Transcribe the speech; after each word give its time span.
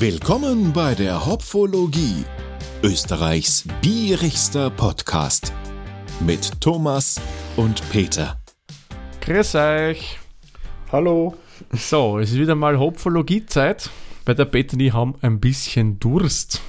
Willkommen 0.00 0.72
bei 0.72 0.94
der 0.94 1.26
Hopfologie, 1.26 2.24
Österreichs 2.84 3.64
bierigster 3.82 4.70
Podcast 4.70 5.52
mit 6.20 6.60
Thomas 6.60 7.20
und 7.56 7.82
Peter. 7.90 8.40
Grüß 9.20 9.56
euch. 9.56 10.20
Hallo. 10.92 11.34
So, 11.72 12.20
es 12.20 12.30
ist 12.30 12.38
wieder 12.38 12.54
mal 12.54 12.78
Hopfologie-Zeit. 12.78 13.90
Bei 14.24 14.34
der 14.34 14.44
Peter 14.44 14.74
und 14.74 14.80
ich 14.82 14.92
haben 14.92 15.16
ein 15.20 15.40
bisschen 15.40 15.98
Durst. 15.98 16.62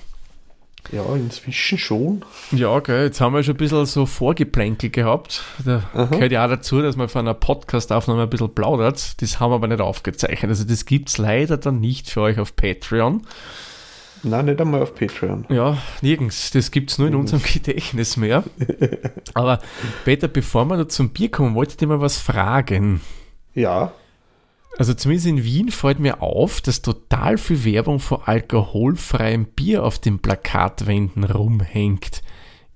Ja, 0.92 1.04
inzwischen 1.16 1.78
schon. 1.78 2.26
Ja, 2.52 2.80
gell, 2.80 3.06
jetzt 3.06 3.22
haben 3.22 3.34
wir 3.36 3.44
schon 3.44 3.56
ein 3.56 3.58
bisschen 3.58 3.86
so 3.86 4.06
Vorgeplänkel 4.06 4.90
gehabt. 4.90 5.44
Da 5.64 5.84
Aha. 5.94 6.06
gehört 6.06 6.32
ja 6.32 6.46
auch 6.46 6.50
dazu, 6.50 6.82
dass 6.82 6.96
man 6.96 7.10
von 7.10 7.22
einer 7.22 7.36
Podcast-Aufnahme 7.36 8.24
ein 8.24 8.30
bisschen 8.30 8.54
plaudert. 8.54 9.22
Das 9.22 9.40
haben 9.40 9.52
wir 9.52 9.56
aber 9.56 9.68
nicht 9.68 9.82
aufgezeichnet. 9.82 10.50
Also 10.50 10.64
das 10.64 10.86
gibt 10.86 11.10
es 11.10 11.18
leider 11.18 11.58
dann 11.58 11.80
nicht 11.80 12.10
für 12.10 12.22
euch 12.22 12.40
auf 12.40 12.56
Patreon. 12.56 13.22
Nein, 14.24 14.46
nicht 14.46 14.60
einmal 14.60 14.82
auf 14.82 14.96
Patreon. 14.96 15.46
Ja, 15.50 15.78
nirgends. 16.02 16.52
Das 16.52 16.72
gibt 16.72 16.92
es 16.92 16.98
nur 16.98 17.08
in 17.08 17.16
unserem 17.16 17.44
Gedächtnis 17.54 18.18
mehr. 18.18 18.44
Aber 19.34 19.60
Peter, 20.06 20.28
bevor 20.28 20.66
wir 20.66 20.78
noch 20.78 20.88
zum 20.88 21.10
Bier 21.10 21.30
kommen, 21.30 21.56
wollte 21.56 21.72
ich 21.72 21.78
dir 21.78 21.88
mal 21.88 22.02
was 22.02 22.18
fragen. 22.18 23.02
Ja, 23.54 23.94
Also 24.78 24.94
zumindest 24.94 25.28
in 25.28 25.44
Wien 25.44 25.70
fällt 25.72 26.00
mir 26.00 26.22
auf, 26.22 26.62
dass 26.62 26.82
total 26.82 27.38
viel 27.38 27.66
Werbung 27.66 28.00
vor 28.00 28.28
alkoholfreiem 28.30 29.46
Bier 29.46 29.84
auf 29.84 30.00
den 30.00 30.20
Plakatwänden 30.20 31.24
rumhängt. 31.26 32.22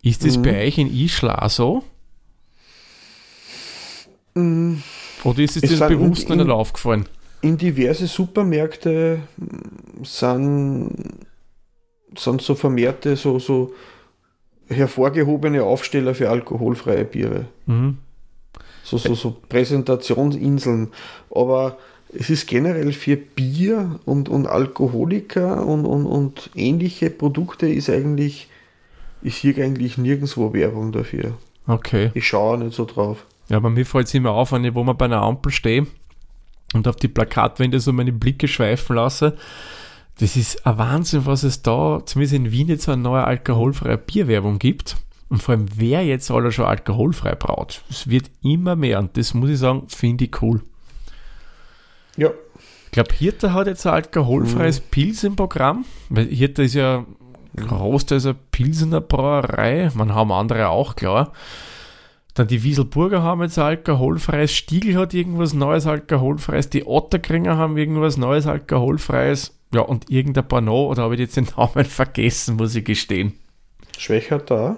Ist 0.02 0.26
das 0.26 0.42
bei 0.42 0.66
euch 0.66 0.78
in 0.80 0.94
Ischla 0.94 1.48
so? 1.48 1.84
Oder 4.36 5.40
ist 5.40 5.56
es 5.58 5.64
Es 5.64 5.70
dir 5.80 5.88
bewusst 5.88 6.30
in- 6.30 6.38
nicht 6.38 6.50
aufgefallen? 6.50 7.08
in 7.42 7.58
diverse 7.58 8.08
Supermärkte 8.08 9.20
mm, 9.38 10.04
sind, 10.06 10.92
sind 12.18 12.42
so 12.42 12.56
vermehrte, 12.56 13.18
so, 13.18 13.38
so 13.38 13.74
hervorgehobene 14.70 15.62
Aufsteller 15.64 16.16
für 16.16 16.30
alkoholfreie 16.30 17.04
Biere. 17.04 17.48
Mhm. 17.66 17.98
So, 18.84 18.98
so, 18.98 19.16
so 19.16 19.38
Präsentationsinseln. 19.50 20.90
Aber 21.34 21.78
es 22.14 22.30
ist 22.30 22.48
generell 22.48 22.92
für 22.94 23.16
Bier 23.16 24.00
und, 24.06 24.30
und 24.30 24.48
Alkoholiker 24.48 25.66
und, 25.66 25.86
und, 25.86 26.06
und 26.06 26.50
ähnliche 26.56 27.10
Produkte 27.10 27.68
ist 27.68 27.90
eigentlich, 27.90 28.48
ist 29.22 29.38
hier 29.38 29.58
eigentlich 29.58 29.98
nirgendwo 29.98 30.54
Werbung 30.54 30.92
dafür. 30.92 31.34
Okay. 31.66 32.12
Ich 32.14 32.28
schaue 32.28 32.58
nicht 32.58 32.76
so 32.76 32.86
drauf. 32.86 33.26
Ja, 33.50 33.58
aber 33.58 33.70
mir 33.70 33.86
fällt 33.86 34.08
es 34.08 34.14
immer 34.14 34.32
auf, 34.32 34.52
wenn 34.52 34.64
ich 34.64 34.76
wo 34.76 34.84
man 34.84 34.98
bei 34.98 35.06
einer 35.06 35.22
Ampel 35.22 35.52
stehe 35.52 35.88
und 36.74 36.88
auf 36.88 36.96
die 36.98 37.08
Plakatwände 37.08 37.80
so 37.80 37.94
meine 37.94 38.12
Blicke 38.12 38.48
schweifen 38.48 38.96
lasse. 38.96 39.38
Das 40.20 40.36
ist 40.36 40.66
ein 40.68 40.78
Wahnsinn, 40.78 41.26
was 41.26 41.44
es 41.44 41.64
da, 41.64 42.02
zumindest 42.06 42.36
in 42.36 42.52
Wien, 42.52 42.68
jetzt 42.68 42.84
so 42.84 42.92
eine 42.92 43.02
neue 43.02 43.24
alkoholfreie 43.24 43.98
Bierwerbung 43.98 44.60
gibt. 44.60 44.98
Und 45.34 45.42
vor 45.42 45.56
allem, 45.56 45.66
wer 45.76 46.06
jetzt 46.06 46.30
alle 46.30 46.52
schon 46.52 46.66
alkoholfrei 46.66 47.34
braut. 47.34 47.82
Es 47.90 48.08
wird 48.08 48.30
immer 48.44 48.76
mehr 48.76 49.00
und 49.00 49.18
das 49.18 49.34
muss 49.34 49.50
ich 49.50 49.58
sagen, 49.58 49.88
finde 49.88 50.26
ich 50.26 50.42
cool. 50.44 50.62
Ja, 52.18 52.30
Ich 52.86 52.92
glaube, 52.92 53.16
Hirte 53.16 53.52
hat 53.52 53.66
jetzt 53.66 53.88
ein 53.88 53.96
alkoholfreies 53.96 54.80
Pils 54.80 55.24
im 55.24 55.36
Programm. 55.36 55.86
Weil 56.10 56.28
Hirte 56.28 56.62
ist 56.62 56.76
ja 56.76 57.04
großteils 57.56 58.28
eine 58.28 58.36
Pilsener 58.52 59.02
Brauerei. 59.02 59.90
Man 59.96 60.14
haben 60.14 60.32
andere 60.32 60.70
auch, 60.70 60.96
klar. 60.96 61.34
Dann 62.36 62.46
die 62.46 62.62
Wieselburger 62.62 63.24
haben 63.24 63.42
jetzt 63.42 63.58
ein 63.58 63.66
alkoholfreies. 63.66 64.54
Stiegel 64.54 64.98
hat 64.98 65.16
irgendwas 65.16 65.56
Neues 65.56 65.88
alkoholfreies. 65.88 66.70
Die 66.70 66.86
Otterkringer 66.86 67.58
haben 67.58 67.76
irgendwas 67.78 68.18
Neues 68.18 68.46
alkoholfreies. 68.46 69.58
Ja, 69.74 69.82
und 69.82 70.12
irgendein 70.12 70.48
paar 70.48 70.62
noch. 70.62 70.90
Oder 70.90 71.02
habe 71.02 71.16
ich 71.16 71.22
jetzt 71.22 71.38
den 71.38 71.48
Namen 71.58 71.86
vergessen, 71.86 72.58
muss 72.58 72.76
ich 72.76 72.86
gestehen. 72.86 73.34
Schwächert 73.98 74.52
da. 74.52 74.78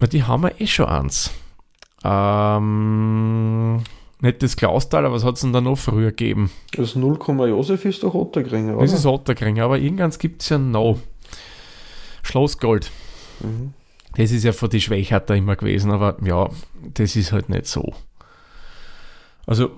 Na, 0.00 0.06
die 0.06 0.24
haben 0.24 0.42
wir 0.42 0.60
eh 0.60 0.66
schon 0.66 0.86
eins. 0.86 1.30
Ähm, 2.02 3.82
nicht 4.20 4.42
das 4.42 4.56
Klaustal, 4.56 5.04
aber 5.04 5.14
was 5.14 5.24
hat 5.24 5.34
es 5.34 5.42
denn 5.42 5.52
da 5.52 5.60
noch 5.60 5.76
früher 5.76 6.10
gegeben? 6.10 6.50
Das 6.72 6.96
0, 6.96 7.18
Josef 7.48 7.84
ist 7.84 8.02
doch 8.02 8.14
Ottergringer, 8.14 8.76
oder? 8.76 8.82
Das 8.82 8.94
ist 8.94 9.06
Otterkring, 9.06 9.60
aber 9.60 9.78
irgendwann 9.78 10.10
gibt 10.10 10.42
es 10.42 10.48
ja 10.48 10.58
noch. 10.58 10.98
Schlossgold. 12.22 12.90
Mhm. 13.40 13.74
Das 14.16 14.32
ist 14.32 14.44
ja 14.44 14.52
von 14.52 14.70
die 14.70 14.80
Schwächert 14.80 15.30
immer 15.30 15.56
gewesen, 15.56 15.90
aber 15.90 16.16
ja, 16.24 16.48
das 16.94 17.16
ist 17.16 17.32
halt 17.32 17.48
nicht 17.48 17.66
so. 17.66 17.94
Also, 19.46 19.70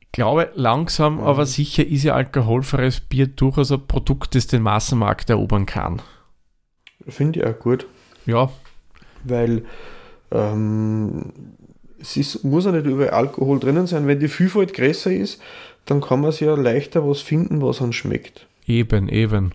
ich 0.00 0.12
glaube, 0.12 0.50
langsam, 0.54 1.20
aber 1.20 1.44
sicher 1.44 1.84
ist 1.86 2.04
ja 2.04 2.14
alkoholfreies 2.14 3.00
Bier 3.00 3.26
durchaus 3.26 3.72
ein 3.72 3.86
Produkt, 3.86 4.34
das 4.34 4.46
den 4.46 4.62
Massenmarkt 4.62 5.28
erobern 5.28 5.66
kann. 5.66 6.00
Finde 7.08 7.40
ich 7.40 7.46
auch 7.46 7.58
gut, 7.58 7.86
Ja, 8.26 8.50
weil 9.24 9.64
ähm, 10.30 11.32
es 12.00 12.16
ist, 12.16 12.44
muss 12.44 12.64
ja 12.64 12.72
nicht 12.72 12.86
überall 12.86 13.10
Alkohol 13.10 13.60
drinnen 13.60 13.86
sein. 13.86 14.06
Wenn 14.06 14.20
die 14.20 14.28
Vielfalt 14.28 14.74
größer 14.74 15.12
ist, 15.12 15.40
dann 15.86 16.00
kann 16.00 16.20
man 16.20 16.32
sich 16.32 16.42
ja 16.42 16.54
leichter 16.54 17.08
was 17.08 17.20
finden, 17.20 17.62
was 17.62 17.80
einem 17.80 17.92
schmeckt. 17.92 18.46
eben, 18.66 19.08
eben. 19.08 19.52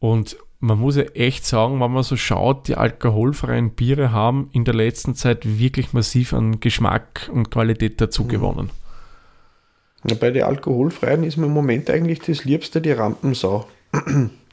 Und 0.00 0.36
man 0.60 0.78
muss 0.78 0.96
ja 0.96 1.02
echt 1.02 1.44
sagen, 1.44 1.80
wenn 1.80 1.92
man 1.92 2.02
so 2.02 2.16
schaut, 2.16 2.68
die 2.68 2.76
alkoholfreien 2.76 3.70
Biere 3.70 4.12
haben 4.12 4.48
in 4.52 4.64
der 4.64 4.74
letzten 4.74 5.14
Zeit 5.14 5.58
wirklich 5.58 5.92
massiv 5.92 6.32
an 6.32 6.60
Geschmack 6.60 7.30
und 7.32 7.50
Qualität 7.50 8.00
dazu 8.00 8.26
gewonnen. 8.26 8.70
Ja, 10.08 10.16
bei 10.16 10.30
den 10.30 10.44
Alkoholfreien 10.44 11.24
ist 11.24 11.36
mir 11.36 11.46
im 11.46 11.52
Moment 11.52 11.90
eigentlich 11.90 12.20
das 12.20 12.44
Liebste 12.44 12.80
die 12.80 12.92
Rampensau. 12.92 13.66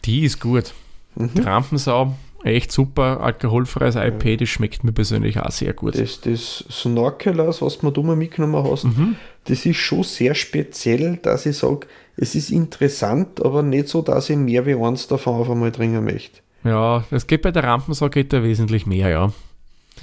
Die 0.05 0.23
ist 0.23 0.39
gut. 0.39 0.73
Die 1.15 1.41
Rampensau, 1.41 2.15
echt 2.43 2.71
super. 2.71 3.21
Alkoholfreies 3.21 3.95
IP, 3.95 4.37
das 4.39 4.49
schmeckt 4.49 4.83
mir 4.83 4.91
persönlich 4.91 5.39
auch 5.39 5.51
sehr 5.51 5.73
gut. 5.73 5.97
Das, 5.97 6.21
das 6.21 6.65
Snorkelers, 6.69 7.61
was 7.61 7.77
du 7.79 8.03
mal 8.03 8.15
mitgenommen 8.15 8.63
hast, 8.69 8.83
Mhm. 8.85 9.15
das 9.45 9.65
ist 9.65 9.77
schon 9.77 10.03
sehr 10.03 10.35
speziell, 10.35 11.17
dass 11.17 11.45
ich 11.45 11.57
sage, 11.57 11.87
es 12.17 12.35
ist 12.35 12.49
interessant, 12.51 13.43
aber 13.43 13.63
nicht 13.63 13.87
so, 13.87 14.01
dass 14.01 14.29
ich 14.29 14.37
mehr 14.37 14.65
wie 14.65 14.75
eins 14.75 15.07
davon 15.07 15.35
auf 15.35 15.49
einmal 15.49 15.71
trinken 15.71 16.03
möchte. 16.03 16.39
Ja, 16.63 17.03
das 17.09 17.25
geht 17.27 17.41
bei 17.41 17.51
der 17.51 17.63
Rampensau 17.63 18.09
geht 18.09 18.33
da 18.33 18.43
wesentlich 18.43 18.85
mehr, 18.85 19.09
ja. 19.09 19.33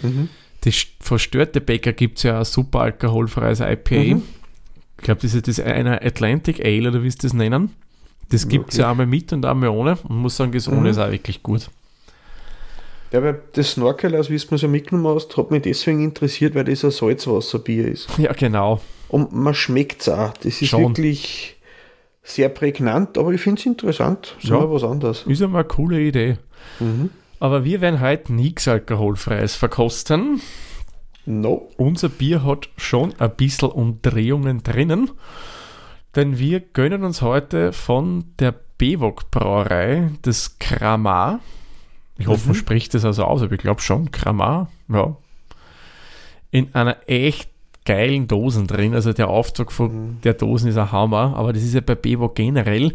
Mhm. 0.02 0.28
Das 0.62 0.74
verstörte 1.00 1.60
Bäcker 1.60 1.92
gibt 1.92 2.18
es 2.18 2.24
ja 2.24 2.38
ein 2.40 2.44
super 2.44 2.80
alkoholfreies 2.80 3.60
IPA. 3.60 4.14
Mhm. 4.16 4.22
Ich 4.98 5.04
glaube, 5.04 5.20
das 5.22 5.34
ist 5.34 5.46
das 5.46 5.60
eine 5.60 6.02
Atlantic 6.02 6.64
Ale 6.64 6.88
oder 6.88 7.02
wie 7.04 7.10
sie 7.10 7.18
das 7.18 7.32
nennen. 7.32 7.70
Das 8.30 8.48
gibt 8.48 8.72
es 8.72 8.76
ja 8.78 8.90
einmal 8.90 9.06
mit 9.06 9.32
und 9.32 9.46
einmal 9.46 9.68
ohne. 9.70 9.96
Und 10.02 10.16
muss 10.16 10.36
sagen, 10.36 10.50
das 10.52 10.68
ohne 10.68 10.80
Mhm. 10.80 10.86
ist 10.86 10.98
auch 10.98 11.10
wirklich 11.12 11.42
gut. 11.42 11.70
Ja, 13.12 13.22
weil 13.22 13.40
das 13.52 13.72
Snorkelers, 13.72 14.28
wie 14.30 14.36
du 14.36 14.46
mir 14.50 14.58
so 14.58 14.68
mitgenommen 14.68 15.14
hast, 15.14 15.36
hat 15.36 15.50
mich 15.50 15.62
deswegen 15.62 16.04
interessiert, 16.04 16.54
weil 16.54 16.64
das 16.64 16.84
ein 16.84 16.90
Salzwasserbier 16.90 17.88
ist. 17.88 18.08
Ja, 18.18 18.32
genau. 18.32 18.80
Und 19.08 19.32
man 19.32 19.54
schmeckt 19.54 20.02
es 20.02 20.08
auch. 20.08 20.32
Das 20.34 20.60
ist 20.60 20.66
Schon. 20.68 20.82
wirklich 20.96 21.56
sehr 22.22 22.50
prägnant, 22.50 23.16
aber 23.16 23.32
ich 23.32 23.40
finde 23.40 23.60
es 23.60 23.66
interessant. 23.66 24.36
So 24.40 24.54
Ja. 24.54 24.60
mal 24.60 24.70
was 24.70 24.84
anderes. 24.84 25.22
Ist 25.26 25.40
ja 25.40 25.48
mal 25.48 25.60
eine 25.60 25.68
coole 25.68 26.00
Idee. 26.00 26.36
Mhm. 26.80 27.10
Aber 27.40 27.64
wir 27.64 27.80
werden 27.80 28.00
heute 28.00 28.34
nichts 28.34 28.68
Alkoholfreies 28.68 29.54
verkosten. 29.54 30.42
No. 31.24 31.70
Unser 31.76 32.08
Bier 32.10 32.44
hat 32.44 32.68
schon 32.76 33.14
ein 33.18 33.30
bisschen 33.36 33.68
Umdrehungen 33.70 34.62
drinnen, 34.62 35.10
denn 36.16 36.38
wir 36.38 36.60
gönnen 36.60 37.04
uns 37.04 37.22
heute 37.22 37.72
von 37.72 38.24
der 38.38 38.54
Bewok 38.76 39.30
Brauerei 39.30 40.10
das 40.22 40.58
Kramar. 40.58 41.40
Ich 42.18 42.26
hoffe, 42.26 42.48
man 42.48 42.54
spricht 42.54 42.94
das 42.94 43.04
also 43.04 43.24
aus, 43.24 43.42
aber 43.42 43.52
ich 43.52 43.60
glaube 43.60 43.80
schon, 43.80 44.10
Kramar, 44.10 44.70
ja. 44.88 45.16
In 46.50 46.74
einer 46.74 46.96
echt 47.06 47.48
geilen 47.84 48.28
Dosen 48.28 48.66
drin, 48.66 48.94
also 48.94 49.12
der 49.12 49.28
Auftrag 49.28 49.72
von 49.72 50.18
der 50.22 50.34
Dosen 50.34 50.68
ist 50.68 50.76
ein 50.76 50.92
Hammer, 50.92 51.34
aber 51.36 51.52
das 51.52 51.62
ist 51.62 51.74
ja 51.74 51.80
bei 51.80 51.94
Bewok 51.94 52.34
generell. 52.34 52.94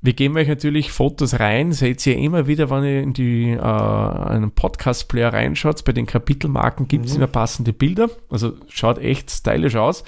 Wir 0.00 0.14
geben 0.14 0.36
euch 0.36 0.48
natürlich 0.48 0.90
Fotos 0.90 1.38
rein, 1.38 1.72
seht 1.72 2.04
ihr 2.06 2.16
immer 2.16 2.46
wieder, 2.46 2.70
wenn 2.70 2.84
ihr 2.84 3.02
in 3.02 3.12
die, 3.12 3.50
äh, 3.50 3.60
einen 3.60 4.50
Podcast-Player 4.50 5.32
reinschaut. 5.32 5.84
Bei 5.84 5.92
den 5.92 6.06
Kapitelmarken 6.06 6.88
gibt 6.88 7.06
es 7.06 7.14
immer 7.14 7.28
passende 7.28 7.72
Bilder. 7.72 8.08
Also 8.28 8.54
schaut 8.68 8.98
echt 8.98 9.30
stylisch 9.30 9.76
aus. 9.76 10.02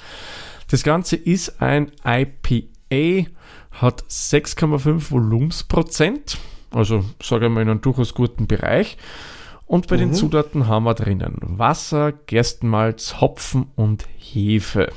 Das 0.69 0.83
Ganze 0.83 1.15
ist 1.15 1.63
ein 1.63 1.93
IPA, 2.05 3.31
hat 3.71 4.05
6,5 4.09 5.13
Volumensprozent. 5.13 6.39
Also 6.75 7.05
sage 7.23 7.47
ich 7.47 7.53
mal 7.53 7.63
in 7.63 7.69
einem 7.69 7.81
durchaus 7.81 8.15
guten 8.15 8.47
Bereich. 8.47 8.97
Und 9.67 9.89
bei 9.89 9.97
den 9.97 10.13
Zutaten 10.13 10.67
haben 10.67 10.85
wir 10.85 10.95
drinnen 10.95 11.39
Wasser, 11.41 12.13
Gerstenmalz, 12.13 13.21
Hopfen 13.21 13.67
und 13.77 14.05
Hefe. 14.19 14.93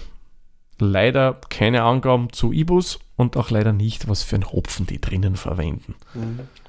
Leider 0.78 1.40
keine 1.50 1.84
Angaben 1.84 2.34
zu 2.34 2.52
Ibus 2.52 3.00
und 3.16 3.38
auch 3.38 3.50
leider 3.50 3.72
nicht, 3.72 4.10
was 4.10 4.24
für 4.24 4.36
einen 4.36 4.52
Hopfen 4.52 4.86
die 4.86 5.00
drinnen 5.00 5.36
verwenden. 5.36 5.96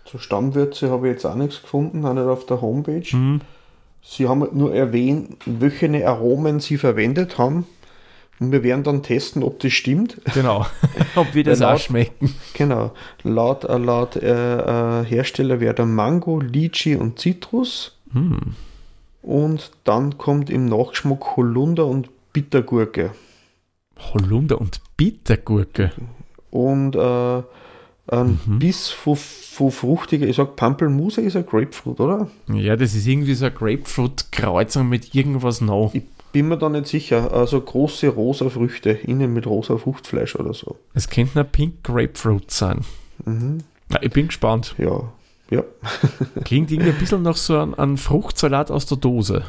Zu 0.05 0.19
Stammwürze 0.19 0.91
habe 0.91 1.09
ich 1.09 1.15
jetzt 1.15 1.27
auch 1.27 1.35
nichts 1.35 1.61
gefunden, 1.61 2.05
auch 2.07 2.15
nicht 2.15 2.25
auf 2.25 2.47
der 2.47 2.63
Homepage. 2.63 3.05
Mhm. 3.15 3.41
Sie 4.01 4.29
haben 4.29 4.47
nur 4.53 4.75
erwähnt, 4.75 5.37
welche 5.45 6.09
Aromen 6.09 6.61
sie 6.61 6.79
verwendet 6.79 7.37
haben. 7.37 7.67
Und 8.41 8.53
wir 8.53 8.63
werden 8.63 8.85
dann 8.85 9.03
testen, 9.03 9.43
ob 9.43 9.59
das 9.61 9.73
stimmt. 9.73 10.21
Genau. 10.35 10.65
ob 11.17 11.35
wir 11.35 11.43
das 11.45 11.61
Weil 11.61 11.67
auch 11.67 11.71
laut- 11.73 11.81
schmecken. 11.81 12.35
Genau. 12.55 12.93
Laut, 13.25 13.65
äh, 13.65 13.77
laut 13.79 14.17
äh, 14.17 15.01
äh, 15.01 15.05
Hersteller 15.05 15.61
wäre 15.61 15.75
der 15.75 15.87
Mango, 15.87 16.41
Lychee 16.41 16.97
und 16.97 17.19
Zitrus. 17.19 17.97
Hm. 18.13 18.55
Und 19.23 19.73
dann 19.85 20.17
kommt 20.19 20.51
im 20.51 20.67
Nachgeschmack 20.67 21.37
Holunder 21.37 21.87
und 21.87 22.09
Bittergurke. 22.33 23.11
Holunder 24.15 24.61
und 24.61 24.81
Bittergurke. 24.97 25.91
Und 26.51 26.95
äh, 26.95 27.43
ein 28.11 28.39
Mhm. 28.47 28.59
Biss 28.59 28.89
von, 28.89 29.17
von 29.17 29.71
fruchtiger, 29.71 30.27
ich 30.27 30.37
sag 30.37 30.57
Pampelmuse 30.57 31.21
ist 31.21 31.37
ein 31.37 31.45
Grapefruit, 31.45 32.01
oder? 32.01 32.31
Ja, 32.51 32.75
das 32.77 32.95
ist 32.95 33.07
irgendwie 33.07 33.35
so 33.35 33.45
eine 33.47 33.55
Grapefruit-Kreuzung 33.55 34.89
mit 34.89 35.15
irgendwas 35.15 35.61
noch. 35.61 35.91
Ich 35.93 36.05
bin 36.33 36.49
mir 36.49 36.59
da 36.59 36.69
nicht 36.69 36.87
sicher. 36.87 37.33
Also 37.33 37.61
große 37.61 38.09
rosa 38.09 38.49
Früchte, 38.51 38.91
innen 38.91 39.33
mit 39.33 39.47
rosa 39.47 39.77
Fruchtfleisch 39.79 40.37
oder 40.37 40.55
so. 40.55 40.77
Es 40.95 41.09
könnte 41.09 41.41
ein 41.41 41.51
Pink 41.51 41.83
Grapefruit 41.85 42.51
sein. 42.51 42.81
Mhm. 43.25 43.59
Na, 43.89 44.03
ich 44.03 44.11
bin 44.13 44.27
gespannt. 44.29 44.75
Ja. 44.79 45.03
Ja. 45.51 45.63
Klingt 46.45 46.71
irgendwie 46.71 46.91
ein 46.91 46.99
bisschen 46.99 47.23
nach 47.23 47.37
so 47.37 47.59
einem, 47.59 47.75
einem 47.75 47.97
Fruchtsalat 47.97 48.71
aus 48.71 48.85
der 48.87 48.99
Dose. 48.99 49.45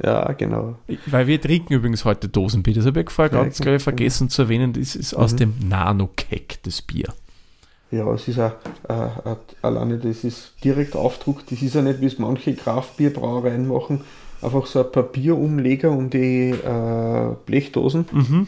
Ja, 0.00 0.30
genau. 0.32 0.76
Weil 1.06 1.26
wir 1.26 1.40
trinken 1.40 1.72
übrigens 1.72 2.04
heute 2.04 2.28
Dosenbier. 2.28 2.74
Das 2.74 2.86
habe 2.86 3.00
ich 3.00 3.10
vorher 3.10 3.34
Ja, 3.36 3.42
ganz 3.42 3.58
gleich 3.58 3.82
vergessen 3.82 4.28
zu 4.30 4.42
erwähnen. 4.42 4.72
Das 4.72 4.94
ist 4.94 5.12
aus 5.14 5.32
Mhm. 5.32 5.36
dem 5.38 5.54
Nano-Kek, 5.68 6.60
das 6.62 6.82
Bier. 6.82 7.12
Ja, 7.90 8.08
es 8.12 8.28
ist 8.28 8.38
auch, 8.38 8.52
alleine 9.62 9.96
das 9.98 10.22
ist 10.22 10.52
direkt 10.62 10.94
Aufdruck, 10.94 11.44
das 11.48 11.62
ist 11.62 11.74
ja 11.74 11.80
nicht, 11.82 12.00
wie 12.02 12.06
es 12.06 12.18
manche 12.18 12.54
Kraftbierbrauereien 12.54 13.66
machen, 13.66 14.02
einfach 14.42 14.66
so 14.66 14.84
ein 14.84 14.92
Papierumleger 14.92 15.90
um 15.90 16.10
die 16.10 16.50
äh, 16.50 17.34
Blechdosen. 17.46 18.06
Mhm. 18.12 18.46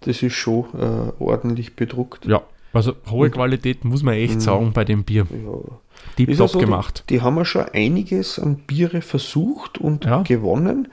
Das 0.00 0.22
ist 0.22 0.34
schon 0.34 0.64
äh, 0.78 1.12
ordentlich 1.22 1.76
bedruckt. 1.76 2.26
Ja, 2.26 2.42
also 2.72 2.92
hohe 3.10 3.30
Qualität 3.30 3.84
muss 3.84 4.02
man 4.02 4.14
echt 4.14 4.34
Mhm. 4.36 4.40
sagen 4.40 4.72
bei 4.72 4.84
dem 4.84 5.04
Bier. 5.04 5.26
Ja. 5.30 5.76
Tipptopp 6.16 6.46
Ist 6.54 6.58
gemacht. 6.58 7.04
Die, 7.08 7.14
die 7.14 7.20
haben 7.22 7.36
ja 7.36 7.44
schon 7.44 7.64
einiges 7.72 8.38
an 8.38 8.56
Biere 8.66 9.00
versucht 9.00 9.78
und 9.78 10.04
Ja. 10.04 10.22
gewonnen. 10.22 10.88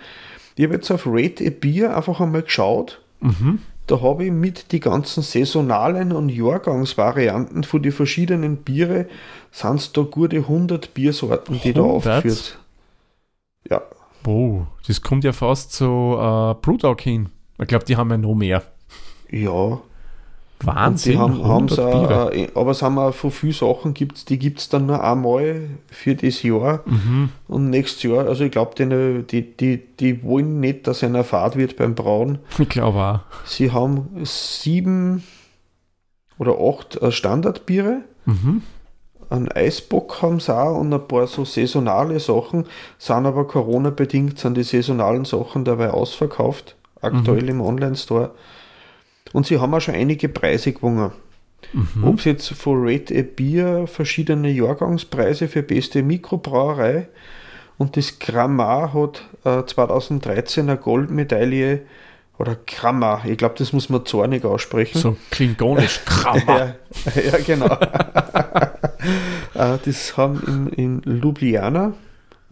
Ich 0.55 0.63
habe 0.65 0.75
jetzt 0.75 0.91
auf 0.91 1.03
Rate 1.05 1.45
a 1.45 1.49
Bier 1.49 1.95
einfach 1.97 2.19
einmal 2.21 2.43
geschaut. 2.43 3.01
Mhm. 3.19 3.59
Da 3.87 3.99
habe 4.01 4.25
ich 4.25 4.31
mit 4.31 4.71
die 4.71 4.79
ganzen 4.79 5.21
saisonalen 5.23 6.11
und 6.13 6.29
Jahrgangsvarianten 6.29 7.63
von 7.63 7.81
die 7.81 7.91
verschiedenen 7.91 8.57
Biere, 8.57 9.07
sind 9.51 9.75
es 9.81 9.91
da 9.91 10.03
gute 10.03 10.37
100 10.37 10.93
Biersorten, 10.93 11.59
die 11.61 11.73
da 11.73 11.81
100? 11.81 12.07
aufgeführt. 12.07 12.59
Ja, 13.69 13.81
Oh, 14.25 14.61
das 14.87 15.01
kommt 15.01 15.23
ja 15.23 15.31
fast 15.33 15.73
zu 15.73 15.85
äh, 15.85 16.53
Brewdog 16.61 17.01
hin. 17.01 17.29
Ich 17.59 17.67
glaube, 17.67 17.85
die 17.85 17.97
haben 17.97 18.09
ja 18.11 18.17
noch 18.17 18.35
mehr. 18.35 18.63
ja. 19.29 19.79
Wahnsinn, 20.63 21.17
haben, 21.17 21.43
haben's 21.43 21.79
100 21.79 21.79
auch, 21.95 22.07
Biere. 22.07 22.35
äh, 22.35 22.47
aber 22.53 22.69
es 22.69 22.83
haben 22.83 22.99
auch 22.99 23.15
von 23.15 23.31
vielen 23.31 23.51
Sachen 23.53 23.95
gibt's, 23.95 24.25
die 24.25 24.37
gibt 24.37 24.59
es 24.59 24.69
dann 24.69 24.85
nur 24.85 25.03
einmal 25.03 25.69
für 25.89 26.13
das 26.13 26.43
Jahr 26.43 26.81
Mhm. 26.85 27.29
und 27.47 27.71
nächstes 27.71 28.03
Jahr. 28.03 28.27
Also 28.27 28.43
ich 28.43 28.51
glaube, 28.51 28.75
die, 28.77 29.23
die, 29.25 29.57
die, 29.57 29.77
die 29.99 30.21
wollen 30.23 30.59
nicht, 30.59 30.85
dass 30.85 31.03
einer 31.03 31.23
Fahrt 31.23 31.55
wird 31.55 31.77
beim 31.77 31.95
Brauen. 31.95 32.37
Ich 32.59 32.69
glaube 32.69 32.99
auch. 32.99 33.19
Sie 33.47 33.71
haben 33.71 34.09
sieben 34.23 35.23
oder 36.37 36.57
acht 36.59 36.95
äh, 37.01 37.11
Standardbiere. 37.11 38.01
Mhm. 38.27 38.61
Ein 39.31 39.49
Eisbock 39.49 40.21
haben 40.21 40.41
sie 40.41 40.53
auch 40.53 40.77
und 40.77 40.93
ein 40.93 41.07
paar 41.07 41.25
so 41.25 41.45
saisonale 41.45 42.19
Sachen, 42.19 42.65
sind 42.97 43.25
aber 43.25 43.47
Corona-bedingt, 43.47 44.37
sind 44.37 44.57
die 44.57 44.63
saisonalen 44.63 45.23
Sachen 45.23 45.63
dabei 45.63 45.91
ausverkauft, 45.91 46.75
aktuell 46.99 47.47
im 47.47 47.61
Online-Store. 47.61 48.31
Und 49.31 49.47
sie 49.47 49.57
haben 49.57 49.73
auch 49.73 49.79
schon 49.79 49.95
einige 49.95 50.27
Preise 50.27 50.73
gewonnen. 50.73 51.11
Mhm. 51.71 52.03
Ob 52.03 52.19
es 52.19 52.25
jetzt 52.25 52.49
von 52.49 52.85
Rate 52.85 53.17
a 53.17 53.21
Bier 53.21 53.87
verschiedene 53.87 54.49
Jahrgangspreise 54.49 55.47
für 55.47 55.63
beste 55.63 56.03
Mikrobrauerei 56.03 57.07
und 57.77 57.95
das 57.95 58.19
Grammar 58.19 58.93
hat 58.93 59.23
äh, 59.45 59.65
2013 59.65 60.69
eine 60.69 60.77
Goldmedaille 60.77 61.83
oder 62.37 62.57
Grammar, 62.67 63.23
ich 63.25 63.37
glaube, 63.37 63.55
das 63.57 63.71
muss 63.71 63.87
man 63.89 64.05
zornig 64.05 64.43
aussprechen. 64.43 64.99
So 64.99 65.15
klingonisch. 65.29 66.01
Krammer. 66.05 66.75
Ja, 67.15 67.21
ja 67.21 67.37
genau. 67.37 67.77
Äh, 69.53 69.77
das 69.83 70.17
haben 70.17 70.69
in, 70.75 71.01
in 71.03 71.21
Ljubljana, 71.21 71.93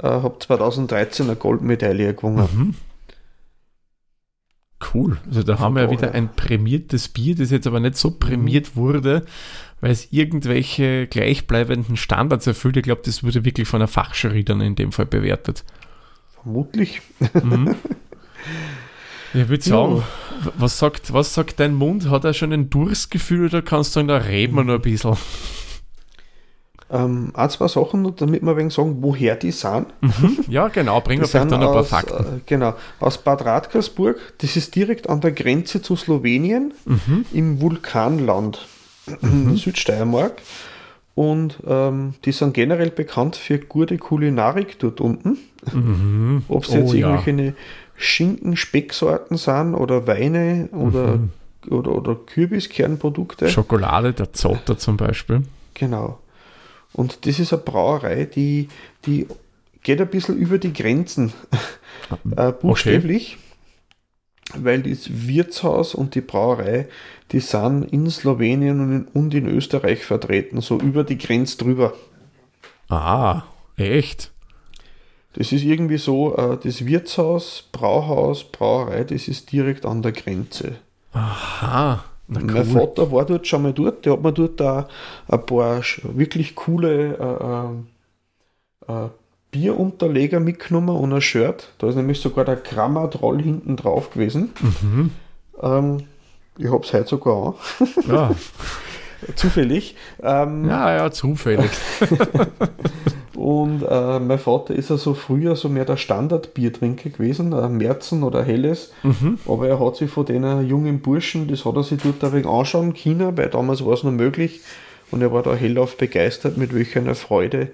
äh, 0.02 0.08
hab 0.08 0.42
2013 0.44 1.28
eine 1.28 1.36
Goldmedaille 1.36 2.14
gewonnen. 2.14 2.48
Mhm. 2.54 2.76
Cool. 4.94 5.18
Also 5.28 5.44
da 5.44 5.60
haben 5.60 5.76
wir 5.76 5.84
ja 5.84 5.92
wieder 5.92 6.08
ja. 6.08 6.14
ein 6.14 6.30
prämiertes 6.34 7.10
Bier, 7.10 7.36
das 7.36 7.52
jetzt 7.52 7.68
aber 7.68 7.82
nicht 7.82 7.98
so 7.98 8.12
prämiert 8.12 8.78
wurde, 8.78 9.26
weil 9.82 9.92
es 9.92 10.12
irgendwelche 10.14 11.06
gleichbleibenden 11.08 11.98
Standards 11.98 12.48
erfüllt. 12.48 12.78
Ich 12.78 12.84
glaube, 12.84 13.02
das 13.04 13.22
wurde 13.24 13.44
wirklich 13.44 13.68
von 13.68 13.82
einer 13.82 13.90
Fachjury 13.90 14.46
dann 14.46 14.62
in 14.62 14.76
dem 14.76 14.94
Fall 14.94 15.06
bewertet. 15.06 15.66
Vermutlich. 16.42 17.02
Mhm. 17.44 17.76
Ich 19.32 19.48
würde 19.48 19.64
Ja. 19.64 19.70
sagen, 19.70 19.98
w- 19.98 20.50
was 20.58 20.80
sagt, 20.80 21.14
was 21.14 21.36
sagt 21.36 21.60
dein 21.60 21.76
Mund? 21.76 22.10
Hat 22.10 22.24
er 22.24 22.34
schon 22.34 22.52
ein 22.52 22.72
Durstgefühl 22.72 23.46
oder 23.46 23.62
kannst 23.62 23.92
du 23.92 24.00
sagen, 24.00 24.08
da 24.08 24.18
reden 24.18 24.56
wir 24.56 24.64
noch 24.64 24.74
ein 24.74 24.82
bisschen? 24.82 25.18
Ähm, 26.92 27.30
ein, 27.36 27.50
zwei 27.52 27.68
Sachen, 27.68 28.16
damit 28.16 28.42
wir 28.42 28.58
wenig 28.58 28.74
sagen, 28.74 28.98
woher 29.02 29.36
die 29.36 29.52
sind. 29.52 29.86
Ja, 30.48 30.70
genau, 30.70 31.02
bringen 31.02 31.22
wir 31.22 31.28
vielleicht 31.28 31.52
dann 31.52 31.62
ein 31.62 31.72
paar 31.72 31.84
Fakten. 31.84 32.38
äh, 32.38 32.40
genau, 32.48 32.74
aus 33.00 33.20
Bad 33.20 33.46
Radkersburg. 33.46 34.18
Das 34.40 34.56
ist 34.56 34.74
direkt 34.76 35.08
an 35.08 35.22
der 35.22 35.32
Grenze 35.32 35.82
zu 35.84 35.96
Slowenien 35.96 36.74
Mhm. 36.86 37.26
im 37.32 37.62
Vulkanland 37.62 38.66
in 39.22 39.56
Südsteiermark. 39.56 40.42
Und 41.16 41.60
ähm, 41.68 42.14
die 42.26 42.32
sind 42.32 42.54
generell 42.54 42.90
bekannt 42.92 43.36
für 43.36 43.60
gute 43.60 43.98
Kulinarik 43.98 44.80
dort 44.80 45.02
unten. 45.02 45.38
Mhm. 45.74 46.44
Ob 46.48 46.64
es 46.64 46.70
Oh 46.72 46.76
jetzt 46.78 46.94
ja. 46.94 47.10
irgendwelche 47.12 47.54
Schinken, 47.98 48.56
Specksorten 48.56 49.36
sind 49.38 49.76
oder 49.76 50.08
Weine 50.08 50.70
oder, 50.72 51.18
Mhm. 51.18 51.30
oder, 51.70 51.92
oder 51.92 52.16
Kürbiskernprodukte. 52.16 53.50
Schokolade, 53.50 54.14
der 54.14 54.32
Zotter 54.34 54.78
zum 54.78 54.98
Beispiel. 54.98 55.44
Genau. 55.74 56.20
Und 56.94 57.26
das 57.26 57.40
ist 57.40 57.54
eine 57.54 57.62
Brauerei, 57.62 58.26
die, 58.26 58.68
die 59.06 59.28
geht 59.84 60.02
ein 60.02 60.10
bisschen 60.10 60.38
über 60.38 60.58
die 60.58 60.74
Grenzen, 60.74 61.34
äh, 62.36 62.52
buchstäblich, 62.52 63.38
weil 64.56 64.82
das 64.82 65.28
Wirtshaus 65.28 65.94
und 65.94 66.16
die 66.16 66.22
Brauerei, 66.22 66.88
die 67.32 67.40
sind 67.40 67.84
in 67.84 68.10
Slowenien 68.10 68.80
und 68.80 68.92
in, 68.92 69.08
und 69.14 69.34
in 69.34 69.48
Österreich 69.48 70.04
vertreten, 70.04 70.62
so 70.62 70.80
über 70.80 71.04
die 71.04 71.18
Grenze 71.18 71.58
drüber. 71.58 71.94
Ah, 72.90 73.44
echt? 73.78 74.32
Das 75.34 75.52
ist 75.52 75.64
irgendwie 75.64 76.00
so, 76.00 76.36
äh, 76.36 76.58
das 76.62 76.86
Wirtshaus, 76.86 77.70
Brauhaus, 77.72 78.44
Brauerei, 78.44 79.04
das 79.04 79.28
ist 79.28 79.52
direkt 79.52 79.86
an 79.86 80.02
der 80.02 80.12
Grenze. 80.12 80.78
Aha. 81.14 82.04
Na 82.32 82.40
Mein 82.42 82.56
cool. 82.56 82.66
Vater 82.66 83.12
war 83.12 83.26
dort 83.26 83.48
schon 83.48 83.64
mal 83.64 83.74
dort, 83.74 84.06
der 84.06 84.14
hat 84.14 84.22
mir 84.22 84.32
dort 84.32 84.60
da 84.60 84.88
ein 85.28 85.46
paar 85.46 85.82
wirklich 86.04 86.54
coole 86.56 87.18
äh, 88.88 88.92
äh, 88.94 89.06
äh, 89.06 89.10
Bierunterleger 89.52 90.40
mitgenommen 90.40 90.96
und 90.96 91.12
ein 91.12 91.22
Shirt. 91.22 91.70
Da 91.80 91.90
ist 91.90 91.96
nämlich 91.96 92.20
sogar 92.22 92.46
der 92.46 92.58
Grammatroll 92.58 93.42
hinten 93.42 93.76
drauf 93.76 94.12
gewesen. 94.12 94.52
Mhm. 94.62 95.12
Ähm, 95.62 96.04
ich 96.58 96.68
habe 96.72 96.84
es 96.86 96.94
heute 96.94 97.08
sogar 97.10 97.56
an, 97.80 97.90
Ja. 98.08 98.32
zufällig. 99.36 99.96
Ähm, 100.22 100.70
ja, 100.70 100.96
ja, 100.96 101.12
zufällig. 101.12 101.72
Und 103.40 103.84
äh, 103.84 104.20
mein 104.20 104.38
Vater 104.38 104.76
ist 104.76 104.92
also 104.92 105.14
früher 105.14 105.56
so 105.56 105.70
mehr 105.70 105.86
der 105.86 105.96
Standardbiertrinker 105.96 107.10
gewesen, 107.10 107.54
ein 107.54 107.78
Märzen 107.78 108.24
oder 108.24 108.44
Helles. 108.44 108.92
Mhm. 109.02 109.40
Aber 109.48 109.70
er 109.70 109.80
hat 109.80 109.96
sich 109.96 110.12
von 110.12 110.26
den 110.26 110.68
jungen 110.68 111.00
Burschen, 111.00 111.48
das 111.48 111.64
hat 111.64 111.78
er 111.78 111.84
sich 111.84 112.02
dort 112.02 112.22
ein 112.22 112.34
wenig 112.34 112.48
anschauen 112.48 112.94
können, 112.94 113.38
weil 113.38 113.48
damals 113.48 113.86
war 113.86 113.94
es 113.94 114.04
noch 114.04 114.12
möglich. 114.12 114.60
Und 115.10 115.22
er 115.22 115.32
war 115.32 115.42
da 115.42 115.56
hellauf 115.56 115.96
begeistert, 115.96 116.58
mit 116.58 116.76
welcher 116.76 117.00
einer 117.00 117.16
Freude 117.16 117.72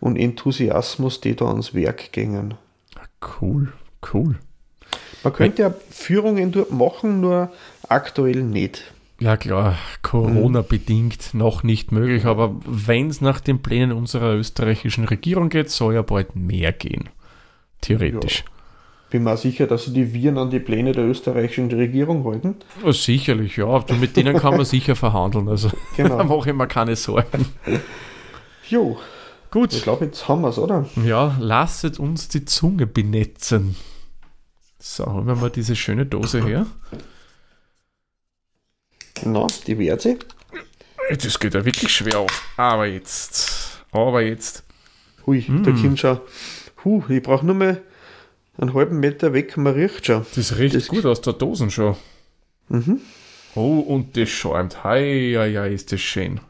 und 0.00 0.16
Enthusiasmus 0.16 1.22
die 1.22 1.34
da 1.34 1.46
ans 1.46 1.72
Werk 1.72 2.12
gingen. 2.12 2.52
Cool, 3.40 3.72
cool. 4.12 4.36
Man 5.24 5.32
könnte 5.32 5.62
ja 5.62 5.74
Führungen 5.88 6.52
dort 6.52 6.72
machen, 6.72 7.22
nur 7.22 7.50
aktuell 7.88 8.42
nicht. 8.42 8.92
Ja 9.18 9.36
klar, 9.38 9.76
Corona-bedingt 10.02 11.32
noch 11.32 11.62
nicht 11.62 11.90
möglich, 11.90 12.26
aber 12.26 12.54
wenn 12.66 13.08
es 13.08 13.20
nach 13.22 13.40
den 13.40 13.62
Plänen 13.62 13.92
unserer 13.92 14.34
österreichischen 14.34 15.04
Regierung 15.04 15.48
geht, 15.48 15.70
soll 15.70 15.94
ja 15.94 16.02
bald 16.02 16.36
mehr 16.36 16.72
gehen. 16.72 17.08
Theoretisch. 17.80 18.44
Bin 19.08 19.22
mir 19.22 19.36
sicher, 19.36 19.66
dass 19.66 19.84
sie 19.86 19.92
die 19.92 20.12
Viren 20.12 20.36
an 20.36 20.50
die 20.50 20.58
Pläne 20.58 20.92
der 20.92 21.04
österreichischen 21.06 21.70
Regierung 21.70 22.24
halten. 22.24 22.56
Ja, 22.84 22.92
sicherlich, 22.92 23.56
ja. 23.56 23.66
Also 23.66 23.94
mit 23.94 24.16
denen 24.16 24.36
kann 24.36 24.56
man 24.56 24.66
sicher 24.66 24.96
verhandeln. 24.96 25.48
Also 25.48 25.68
da 25.96 26.02
Genau. 26.02 26.24
mache 26.24 26.50
ich 26.50 26.56
mir 26.56 26.66
keine 26.66 26.96
Sorgen. 26.96 27.46
Jo, 28.68 28.98
ich 29.44 29.50
Gut, 29.52 29.82
glaube, 29.82 30.06
jetzt 30.06 30.28
haben 30.28 30.42
wir 30.42 30.48
es, 30.48 30.58
oder? 30.58 30.86
ja, 31.04 31.36
lasset 31.40 31.98
uns 31.98 32.28
die 32.28 32.44
Zunge 32.44 32.86
benetzen. 32.86 33.76
So, 34.78 35.06
holen 35.06 35.26
wir 35.26 35.36
mal 35.36 35.50
diese 35.50 35.74
schöne 35.76 36.04
Dose 36.04 36.44
her. 36.44 36.66
Na, 39.24 39.46
die 39.66 39.78
Werte. 39.78 40.18
Das 41.10 41.38
geht 41.38 41.54
ja 41.54 41.64
wirklich 41.64 41.92
schwer 41.92 42.18
auf. 42.20 42.42
Aber 42.56 42.86
jetzt. 42.86 43.82
Aber 43.92 44.22
jetzt. 44.22 44.64
Hui, 45.26 45.44
da 45.64 45.70
kommt 45.72 45.98
schon. 45.98 46.20
Huh, 46.84 47.02
ich 47.08 47.22
brauche 47.22 47.44
nur 47.46 47.54
mal 47.54 47.80
einen 48.58 48.74
halben 48.74 49.00
Meter 49.00 49.32
weg, 49.32 49.56
man 49.56 49.74
riecht 49.74 50.06
schon. 50.06 50.24
Das 50.34 50.56
riecht 50.58 50.74
Das- 50.74 50.88
gut 50.88 51.04
aus 51.04 51.20
der 51.20 51.32
Dose 51.34 51.70
schon. 51.70 51.96
Mhm. 52.68 53.00
Oh, 53.54 53.78
und 53.80 54.16
das 54.16 54.28
schäumt. 54.28 54.84
Hei, 54.84 55.34
hei, 55.36 55.54
hei, 55.54 55.72
ist 55.72 55.92
das 55.92 56.00
schön. 56.00 56.40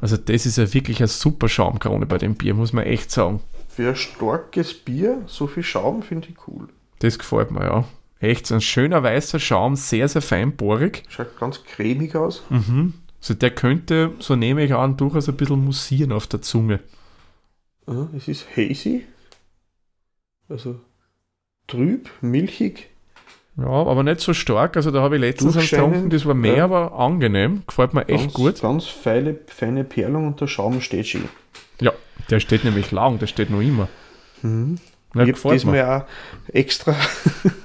Also 0.00 0.16
das 0.16 0.46
ist 0.46 0.58
ja 0.58 0.72
wirklich 0.72 0.98
eine 0.98 1.08
super 1.08 1.48
Schaumkrone 1.48 2.06
bei 2.06 2.18
dem 2.18 2.34
Bier, 2.34 2.54
muss 2.54 2.72
man 2.72 2.84
echt 2.84 3.10
sagen. 3.10 3.40
Für 3.68 3.88
ein 3.90 3.96
starkes 3.96 4.74
Bier, 4.74 5.22
so 5.26 5.46
viel 5.46 5.62
Schaum 5.62 6.02
finde 6.02 6.28
ich 6.28 6.36
cool. 6.48 6.68
Das 7.00 7.18
gefällt 7.18 7.50
mir, 7.50 7.64
ja. 7.64 7.84
Echt, 8.24 8.46
so 8.46 8.54
ein 8.54 8.62
schöner 8.62 9.02
weißer 9.02 9.38
Schaum, 9.38 9.76
sehr, 9.76 10.08
sehr 10.08 10.22
feinbohrig. 10.22 11.02
Schaut 11.08 11.38
ganz 11.38 11.62
cremig 11.62 12.16
aus. 12.16 12.42
Mhm. 12.48 12.94
Also 13.20 13.34
der 13.34 13.50
könnte, 13.50 14.12
so 14.18 14.34
nehme 14.34 14.64
ich 14.64 14.74
an, 14.74 14.96
durchaus 14.96 15.28
ein 15.28 15.36
bisschen 15.36 15.62
mussieren 15.62 16.10
auf 16.10 16.26
der 16.26 16.40
Zunge. 16.40 16.80
Ja, 17.86 18.08
es 18.16 18.26
ist 18.28 18.46
hazy. 18.56 19.04
Also 20.48 20.80
trüb, 21.66 22.08
milchig. 22.22 22.88
Ja, 23.58 23.66
aber 23.66 24.02
nicht 24.02 24.20
so 24.20 24.32
stark. 24.32 24.78
Also 24.78 24.90
da 24.90 25.02
habe 25.02 25.16
ich 25.16 25.20
letztens 25.20 25.54
getrunken, 25.54 26.08
das 26.08 26.24
war 26.24 26.34
mehr, 26.34 26.56
ja. 26.56 26.64
aber 26.64 26.98
angenehm. 26.98 27.62
Gefällt 27.66 27.92
mir 27.92 28.08
echt 28.08 28.24
ganz, 28.24 28.32
gut. 28.32 28.60
Ganz 28.62 28.86
feine, 28.86 29.36
feine 29.48 29.84
Perlung 29.84 30.26
und 30.28 30.40
der 30.40 30.46
Schaum 30.46 30.80
steht 30.80 31.08
schon. 31.08 31.28
Ja, 31.78 31.92
der 32.30 32.40
steht 32.40 32.64
nämlich 32.64 32.90
lang, 32.90 33.18
der 33.18 33.26
steht 33.26 33.50
noch 33.50 33.60
immer. 33.60 33.88
Mhm. 34.40 34.78
Ja, 35.14 35.24
ich 35.24 35.34
habe 35.44 35.54
diesmal 35.54 35.74
mir. 35.74 35.96
auch 35.96 36.04
extra 36.52 36.96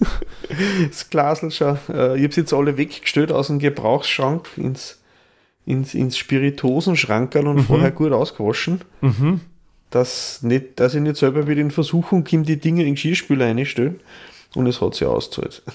das 0.90 1.10
Glasel 1.10 1.52
schon. 1.52 1.78
Äh, 1.90 2.16
ich 2.18 2.24
habe 2.24 2.28
es 2.28 2.36
jetzt 2.36 2.54
alle 2.54 2.78
weggestellt 2.78 3.32
aus 3.32 3.48
dem 3.48 3.60
Gebrauchsschrank 3.60 4.48
ins, 4.58 5.00
ins, 5.66 5.94
ins 5.94 6.18
Spiritosenschrankerl 6.18 7.48
und 7.48 7.64
vorher 7.64 7.92
gut 7.92 8.12
ausgewaschen. 8.12 8.82
Mhm. 9.02 9.42
Dass, 9.90 10.44
nicht, 10.44 10.80
dass 10.80 10.94
ich 10.94 11.02
nicht 11.02 11.18
selber 11.18 11.48
wieder 11.48 11.62
in 11.62 11.72
Versuchung 11.72 12.24
komme, 12.24 12.44
die 12.44 12.60
Dinge 12.60 12.82
in 12.82 12.90
den 12.90 12.96
Geschirrspüler 12.96 13.46
einstellen. 13.46 14.00
Und 14.56 14.68
es 14.68 14.82
hat 14.82 14.96
sich 14.96 15.08
ausgezahlt. 15.08 15.64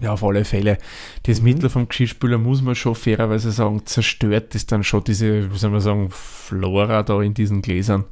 Ja, 0.00 0.12
auf 0.12 0.24
alle 0.24 0.44
Fälle. 0.44 0.76
Das 1.22 1.38
Mhm. 1.38 1.44
Mittel 1.44 1.70
vom 1.70 1.88
Geschirrspüler 1.88 2.36
muss 2.36 2.60
man 2.60 2.74
schon 2.74 2.94
fairerweise 2.94 3.50
sagen, 3.52 3.86
zerstört 3.86 4.54
ist 4.54 4.70
dann 4.70 4.84
schon 4.84 5.02
diese, 5.04 5.50
wie 5.50 5.56
soll 5.56 5.70
man 5.70 5.80
sagen, 5.80 6.08
Flora 6.10 7.02
da 7.04 7.22
in 7.22 7.32
diesen 7.32 7.62
Gläsern. 7.62 8.04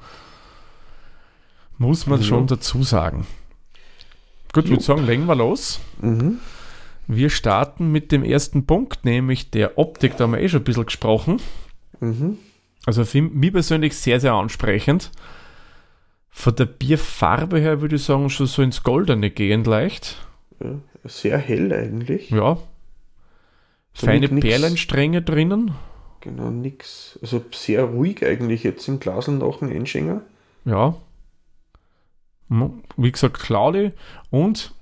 Muss 1.83 2.07
man 2.07 2.21
Ja. 2.21 2.27
schon 2.27 2.47
dazu 2.47 2.83
sagen. 2.85 3.27
Gut, 4.53 4.65
ich 4.67 4.71
würde 4.71 4.83
sagen, 4.85 5.05
legen 5.07 5.27
wir 5.27 5.35
los. 5.35 5.81
Mhm. 6.01 6.39
Wir 7.09 7.29
starten 7.31 7.91
mit 7.91 8.13
dem 8.13 8.23
ersten 8.23 8.67
Punkt, 8.67 9.05
nämlich 9.05 9.51
der 9.51 9.79
Optik, 9.79 10.17
da 10.17 10.25
haben 10.25 10.33
wir 10.33 10.41
eh 10.41 10.49
schon 10.49 10.61
ein 10.61 10.65
bisschen 10.65 10.87
gesprochen. 10.87 11.41
Mhm. 12.01 12.39
Also 12.87 13.05
für 13.05 13.21
mich 13.23 13.53
persönlich 13.53 13.97
sehr, 13.97 14.21
sehr 14.21 14.33
ansprechend. 14.35 15.11
Von 16.31 16.55
der 16.57 16.67
Bierfarbe 16.67 17.59
her 17.59 17.81
würde 17.81 17.97
ich 17.97 18.05
sagen, 18.05 18.31
schon 18.31 18.47
so 18.47 18.63
ins 18.63 18.83
Goldene 18.85 19.31
gehend 19.31 19.67
leicht. 19.67 20.17
Ja, 20.63 20.77
sehr 21.05 21.39
hell 21.39 21.73
eigentlich. 21.73 22.31
Ja. 22.31 22.59
So 23.95 24.07
Feine 24.07 24.29
nix- 24.29 24.47
Perlenstränge 24.47 25.21
drinnen. 25.23 25.73
Genau, 26.21 26.51
nix. 26.51 27.19
Also 27.21 27.45
sehr 27.53 27.83
ruhig 27.85 28.25
eigentlich 28.25 28.63
jetzt 28.63 28.87
im 28.89 29.01
Glasl 29.01 29.33
nach 29.33 29.59
dem 29.59 29.71
Einschenker. 29.71 30.23
Ja. 30.65 30.95
Wie 32.97 33.13
gesagt, 33.13 33.39
Claudi. 33.41 33.93
Und 34.31 34.75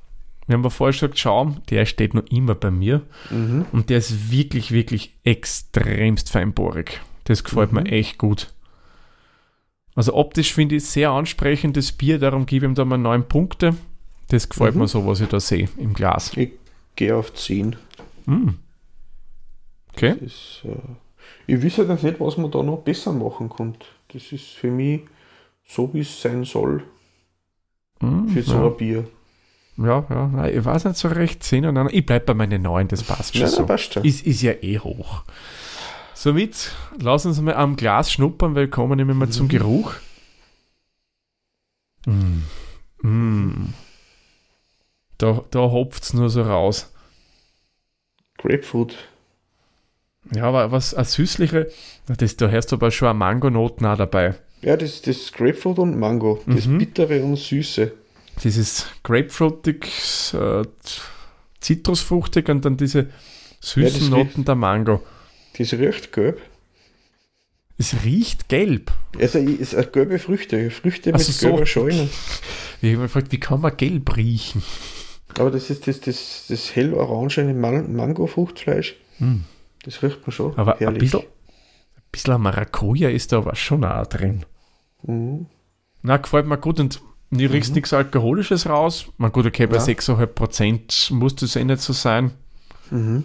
wir 0.46 0.54
haben 0.56 0.70
vorher 0.70 0.92
schon 0.92 1.10
gesagt, 1.10 1.18
Schaum, 1.20 1.62
der 1.70 1.86
steht 1.86 2.14
noch 2.14 2.24
immer 2.30 2.54
bei 2.54 2.70
mir. 2.70 3.02
Mhm. 3.30 3.66
Und 3.72 3.90
der 3.90 3.98
ist 3.98 4.30
wirklich, 4.32 4.72
wirklich 4.72 5.14
extremst 5.24 6.30
feinbohrig. 6.30 7.00
Das 7.24 7.44
gefällt 7.44 7.72
Mhm. 7.72 7.82
mir 7.84 7.90
echt 7.92 8.18
gut. 8.18 8.52
Also 9.94 10.14
optisch 10.14 10.52
finde 10.54 10.76
ich 10.76 10.86
sehr 10.86 11.10
ansprechendes 11.10 11.92
Bier, 11.92 12.18
darum 12.18 12.46
gebe 12.46 12.64
ich 12.66 12.70
ihm 12.70 12.74
da 12.74 12.84
mal 12.84 12.96
neun 12.98 13.26
Punkte. 13.28 13.76
Das 14.28 14.48
gefällt 14.48 14.74
Mhm. 14.74 14.82
mir 14.82 14.88
so, 14.88 15.06
was 15.06 15.20
ich 15.20 15.28
da 15.28 15.38
sehe 15.40 15.68
im 15.76 15.92
Glas. 15.94 16.36
Ich 16.36 16.52
gehe 16.96 17.14
auf 17.16 17.34
10. 17.34 17.76
Mm. 18.26 18.50
Okay. 19.92 20.14
Ist, 20.20 20.62
äh, 20.64 20.76
ich 21.46 21.62
weiß 21.62 21.78
halt 21.78 22.02
nicht, 22.02 22.20
was 22.20 22.36
man 22.36 22.50
da 22.50 22.62
noch 22.62 22.78
besser 22.78 23.12
machen 23.12 23.50
kann. 23.50 23.74
Das 24.12 24.30
ist 24.32 24.46
für 24.50 24.70
mich 24.70 25.02
so, 25.66 25.92
wie 25.92 26.00
es 26.00 26.20
sein 26.22 26.44
soll 26.44 26.82
Mm, 28.00 28.28
für 28.28 28.42
so 28.42 28.54
ja. 28.54 28.66
ein 28.66 28.76
Bier. 28.76 29.04
ja, 29.76 30.04
ja, 30.10 30.26
nein, 30.28 30.56
ich 30.58 30.64
weiß 30.64 30.84
nicht 30.86 30.96
so 30.96 31.08
recht. 31.08 31.42
10 31.42 31.66
und 31.66 31.74
9. 31.74 31.88
Ich 31.92 32.04
bleibe 32.06 32.26
bei 32.26 32.34
meinen 32.34 32.62
9, 32.62 32.88
das 32.88 33.02
passt 33.02 33.34
schon 33.34 33.42
Ja, 33.42 33.48
so. 33.48 33.66
passt 33.66 33.94
schon. 33.94 34.04
Ist, 34.04 34.26
ist 34.26 34.42
ja 34.42 34.52
eh 34.62 34.78
hoch. 34.78 35.22
Somit, 36.14 36.72
lass 36.98 37.24
uns 37.26 37.40
mal 37.40 37.54
am 37.54 37.76
Glas 37.76 38.12
schnuppern, 38.12 38.54
weil 38.54 38.64
wir 38.64 38.70
kommen 38.70 38.96
nämlich 38.96 39.16
mal 39.16 39.30
zum 39.30 39.46
Mhm. 39.46 39.50
Geruch. 39.50 39.94
Mm. 42.06 42.44
Mm. 43.02 43.74
Da, 45.18 45.44
da 45.50 45.58
hopft 45.60 46.02
es 46.02 46.14
nur 46.14 46.30
so 46.30 46.40
raus. 46.42 46.90
Grapefruit. 48.38 48.96
Ja, 50.34 50.44
aber 50.44 50.72
was 50.72 50.94
eine 50.94 51.04
süßliche, 51.04 51.70
das, 52.06 52.36
da 52.36 52.48
hörst 52.48 52.72
du 52.72 52.76
aber 52.76 52.90
schon 52.90 53.08
eine 53.08 53.18
Mangonoten 53.18 53.86
auch 53.86 53.98
dabei. 53.98 54.34
Ja, 54.62 54.76
das, 54.76 55.02
das 55.02 55.32
Grapefruit 55.32 55.78
und 55.78 55.98
Mango. 55.98 56.42
Das 56.46 56.66
Mhm. 56.66 56.78
Bittere 56.78 57.22
und 57.22 57.36
Süße. 57.36 57.92
Dieses 58.44 58.86
Grapefruitig, 59.02 59.84
äh, 60.34 60.62
Zitrusfruchtig 61.60 62.48
und 62.48 62.64
dann 62.64 62.76
diese 62.76 62.98
Ja, 63.00 63.06
süßen 63.60 64.00
das 64.00 64.08
Noten 64.08 64.44
der 64.44 64.54
Mango. 64.54 65.02
Das 65.58 65.72
riecht 65.74 66.12
gelb. 66.12 66.40
Es 67.76 67.94
riecht 68.04 68.48
gelb. 68.48 68.92
Also 69.18 69.38
es 69.38 69.44
ist 69.60 69.74
eine 69.74 69.86
gelbe 69.86 70.18
Früchte. 70.18 70.70
Früchte 70.70 71.10
mit 71.10 71.20
Also 71.20 71.32
so. 71.32 71.48
gelber 71.48 71.66
Scheune. 71.66 72.08
Ich 72.82 72.92
habe 72.92 73.02
mich 73.02 73.12
gefragt, 73.12 73.30
wie 73.32 73.40
kann 73.40 73.60
man 73.60 73.76
gelb 73.76 74.16
riechen? 74.16 74.62
Aber 75.38 75.50
das 75.50 75.68
ist 75.68 75.86
das, 75.86 76.00
das, 76.00 76.46
das 76.48 76.74
hell-orangene 76.74 77.52
Man 77.52 77.94
Mango-Fruchtfleisch. 77.94 78.96
Mm. 79.18 79.40
Das 79.84 80.02
riecht 80.02 80.22
man 80.22 80.32
schon. 80.32 80.56
Aber 80.56 80.76
herrlich. 80.78 80.86
ein 80.88 80.98
bisschen 80.98 81.22
Maracuja 82.38 83.08
ist 83.08 83.32
da 83.32 83.38
aber 83.38 83.54
schon 83.54 83.84
auch 83.84 84.06
drin. 84.06 84.44
Mhm. 85.02 85.46
Na, 86.02 86.16
gefällt 86.16 86.46
mir 86.46 86.58
gut 86.58 86.80
und 86.80 87.00
nie 87.30 87.46
riechst 87.46 87.74
nichts 87.74 87.92
Alkoholisches 87.92 88.68
raus. 88.68 89.06
Man 89.18 89.32
gut, 89.32 89.46
okay, 89.46 89.66
bei 89.66 89.76
Ja. 89.76 89.82
6,5% 89.82 91.12
muss 91.14 91.36
das 91.36 91.56
eh 91.56 91.64
nicht 91.64 91.80
so 91.80 91.92
sein. 91.92 92.32
Mhm. 92.90 93.24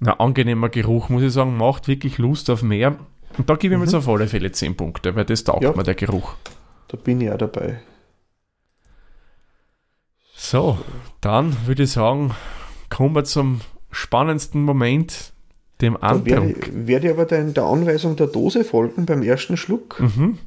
Na, 0.00 0.18
angenehmer 0.18 0.68
Geruch, 0.68 1.08
muss 1.08 1.22
ich 1.22 1.32
sagen, 1.32 1.56
macht 1.56 1.88
wirklich 1.88 2.18
Lust 2.18 2.50
auf 2.50 2.62
mehr. 2.62 2.96
Und 3.38 3.48
da 3.48 3.54
gebe 3.56 3.74
ich 3.74 3.78
mir 3.78 3.84
jetzt 3.84 3.94
auf 3.94 4.08
alle 4.08 4.26
Fälle 4.26 4.50
10 4.50 4.76
Punkte, 4.76 5.14
weil 5.14 5.24
das 5.24 5.44
taugt 5.44 5.62
Ja. 5.62 5.72
mir 5.72 5.82
der 5.84 5.94
Geruch. 5.94 6.34
Da 6.88 6.96
bin 6.96 7.20
ich 7.20 7.30
auch 7.30 7.38
dabei. 7.38 7.80
So, 10.34 10.78
dann 11.20 11.66
würde 11.66 11.82
ich 11.84 11.92
sagen, 11.92 12.34
kommen 12.88 13.14
wir 13.14 13.24
zum 13.24 13.60
spannendsten 13.90 14.62
Moment, 14.62 15.32
dem 15.80 15.94
werde, 15.94 16.06
Antrunk. 16.06 16.70
werde 16.72 17.06
ich 17.08 17.12
aber 17.12 17.24
der, 17.24 17.44
der 17.44 17.64
Anweisung 17.64 18.16
der 18.16 18.26
Dose 18.26 18.64
folgen 18.64 19.06
beim 19.06 19.22
ersten 19.22 19.56
Schluck. 19.56 20.00
Mhm. 20.00 20.38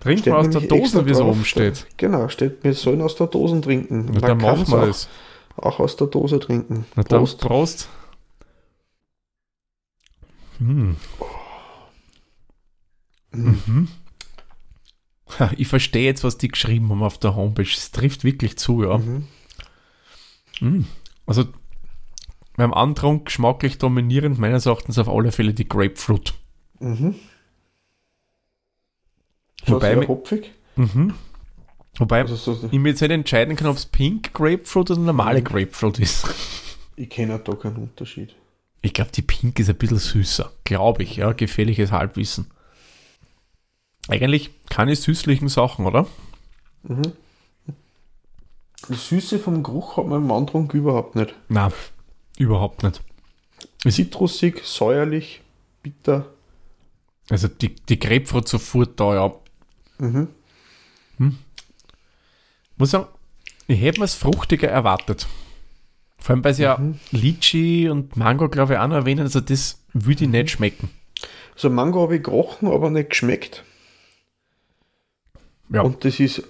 Trinken 0.00 0.22
Steht 0.22 0.32
wir 0.32 0.38
aus 0.38 0.50
der 0.50 0.60
Dose, 0.60 1.06
wie 1.06 1.10
es 1.10 1.20
oben 1.20 1.44
steht. 1.44 1.86
Genau, 1.96 2.28
steht, 2.28 2.62
wir 2.62 2.74
sollen 2.74 3.02
aus 3.02 3.16
der 3.16 3.26
Dose 3.26 3.60
trinken. 3.60 4.10
Na, 4.12 4.20
dann 4.20 4.38
machen 4.38 4.68
wir 4.68 4.78
auch, 4.82 4.86
das. 4.86 5.08
auch 5.56 5.80
aus 5.80 5.96
der 5.96 6.06
Dose 6.06 6.38
trinken. 6.38 6.86
Na 6.94 7.02
dann 7.02 7.20
Prost. 7.20 7.40
Prost. 7.40 7.88
Hm. 10.58 10.96
Mhm. 13.32 13.58
Mhm. 13.66 13.88
Ich 15.56 15.66
verstehe 15.66 16.04
jetzt, 16.04 16.22
was 16.22 16.38
die 16.38 16.48
geschrieben 16.48 16.88
haben 16.88 17.02
auf 17.02 17.18
der 17.18 17.34
Homepage. 17.34 17.64
Es 17.64 17.90
trifft 17.90 18.22
wirklich 18.22 18.56
zu, 18.56 18.84
ja. 18.84 18.98
Mhm. 18.98 19.26
Mhm. 20.60 20.86
Also 21.26 21.44
beim 22.56 22.72
Antrunk 22.74 23.26
geschmacklich 23.26 23.78
dominierend 23.78 24.38
meines 24.38 24.66
Erachtens 24.66 24.98
auf 24.98 25.08
alle 25.08 25.32
Fälle 25.32 25.54
die 25.54 25.68
Grapefruit. 25.68 26.34
Mhm. 26.80 27.14
Wobei 29.66 29.94
sehr 29.94 30.08
hopfig. 30.08 30.52
Mhm. 30.76 31.14
Wobei 31.98 32.20
Also 32.20 32.36
so, 32.36 32.68
ich 32.70 32.78
mir 32.78 32.90
jetzt 32.90 33.00
nicht 33.00 33.10
entscheiden 33.10 33.56
kann, 33.56 33.68
ob 33.68 33.76
es 33.76 33.86
Pink 33.86 34.32
Grapefruit 34.34 34.90
oder 34.90 35.00
normale 35.00 35.40
Mhm. 35.40 35.44
Grapefruit 35.44 35.98
ist. 35.98 36.26
ich 36.96 37.08
kenne 37.10 37.38
da 37.38 37.54
keinen 37.54 37.76
Unterschied. 37.76 38.34
Ich 38.82 38.92
glaube, 38.92 39.10
die 39.12 39.22
Pink 39.22 39.58
ist 39.58 39.68
ein 39.70 39.76
bisschen 39.76 39.98
süßer. 39.98 40.52
Glaube 40.64 41.02
ich, 41.02 41.16
ja. 41.16 41.32
Gefährliches 41.32 41.90
Halbwissen. 41.90 42.50
Eigentlich 44.08 44.50
keine 44.70 44.94
süßlichen 44.94 45.48
Sachen, 45.48 45.86
oder? 45.86 46.06
Mhm. 46.84 47.02
Die 48.88 48.94
Süße 48.94 49.38
vom 49.40 49.62
Geruch 49.64 49.96
hat 49.96 50.06
man 50.06 50.22
im 50.22 50.30
Antrunk 50.30 50.72
überhaupt 50.74 51.16
nicht. 51.16 51.34
Na, 51.48 51.72
überhaupt 52.38 52.82
nicht. 52.82 53.02
Zitrusig, 53.88 54.64
säuerlich, 54.64 55.42
bitter. 55.82 56.26
Also 57.30 57.48
die, 57.48 57.74
die 57.74 57.98
Grapefruit 57.98 58.48
sofort 58.48 58.98
da, 58.98 59.14
ja. 59.14 59.34
Mhm. 59.98 60.28
Muss 62.76 62.90
sagen, 62.90 63.06
Ich 63.66 63.80
hätte 63.80 64.00
mir 64.00 64.04
es 64.04 64.14
fruchtiger 64.14 64.68
erwartet. 64.68 65.26
Vor 66.18 66.34
allem, 66.34 66.44
weil 66.44 66.54
sie 66.54 66.62
ja 66.64 66.80
Litchi 67.10 67.88
und 67.88 68.16
Mango, 68.16 68.48
glaube 68.48 68.74
ich, 68.74 68.78
auch 68.78 68.88
noch 68.88 68.96
erwähnen. 68.96 69.22
Also, 69.22 69.40
das 69.40 69.80
würde 69.92 70.24
ich 70.24 70.30
nicht 70.30 70.50
schmecken. 70.50 70.90
Also 71.54 71.70
Mango 71.70 72.02
habe 72.02 72.16
ich 72.16 72.22
gerochen, 72.22 72.68
aber 72.68 72.90
nicht 72.90 73.10
geschmeckt. 73.10 73.64
Ja, 75.70 75.80
Und 75.82 76.04
das 76.04 76.20
ist, 76.20 76.42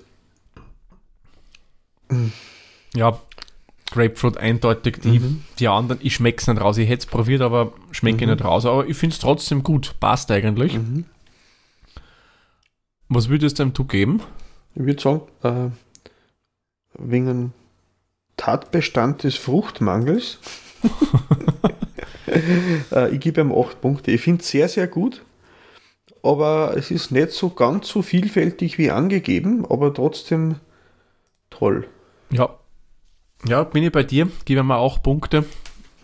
ja 2.95 3.21
Grapefruit 3.97 4.37
eindeutig. 4.37 4.99
Die, 5.03 5.19
Mhm. 5.19 5.43
die 5.59 5.69
anderen, 5.69 6.01
ich 6.03 6.15
schmecke 6.15 6.39
es 6.41 6.47
nicht 6.47 6.61
raus. 6.61 6.79
Ich 6.79 6.89
hätte 6.89 7.01
es 7.01 7.07
probiert, 7.07 7.41
aber 7.43 7.73
schmecke 7.91 8.25
ich 8.25 8.31
nicht 8.31 8.45
raus. 8.45 8.65
Aber 8.67 8.87
ich 8.87 8.97
finde 8.97 9.15
es 9.15 9.21
trotzdem 9.21 9.63
gut. 9.63 9.95
Passt 10.01 10.31
eigentlich. 10.31 10.75
Mhm. 10.75 11.05
Was 13.09 13.29
würdest 13.29 13.59
du 13.59 13.85
geben? 13.85 14.21
ich 14.75 14.85
würde 14.85 15.03
sagen, 15.03 15.21
äh, 15.43 15.71
wegen 16.99 17.29
einem 17.29 17.53
Tatbestand 18.37 19.23
des 19.23 19.37
Fruchtmangels. 19.37 20.39
äh, 22.93 23.15
ich 23.15 23.21
gebe 23.21 23.41
ihm 23.41 23.53
8 23.53 23.81
Punkte. 23.81 24.11
Ich 24.11 24.21
finde 24.21 24.43
es 24.43 24.49
sehr, 24.49 24.69
sehr 24.69 24.87
gut. 24.87 25.23
Aber 26.23 26.77
es 26.77 26.91
ist 26.91 27.13
nicht 27.13 27.31
so 27.31 27.51
ganz 27.51 27.89
so 27.89 28.03
vielfältig 28.03 28.79
wie 28.79 28.91
angegeben, 28.91 29.65
aber 29.65 29.95
trotzdem 29.95 30.57
toll. 31.51 31.87
Ja. 32.31 32.59
Ja, 33.47 33.65
bin 33.65 33.83
ich 33.85 33.93
bei 33.93 34.03
dir. 34.03 34.29
Gebe 34.45 34.63
mir 34.63 34.77
auch 34.77 35.03
Punkte. 35.03 35.45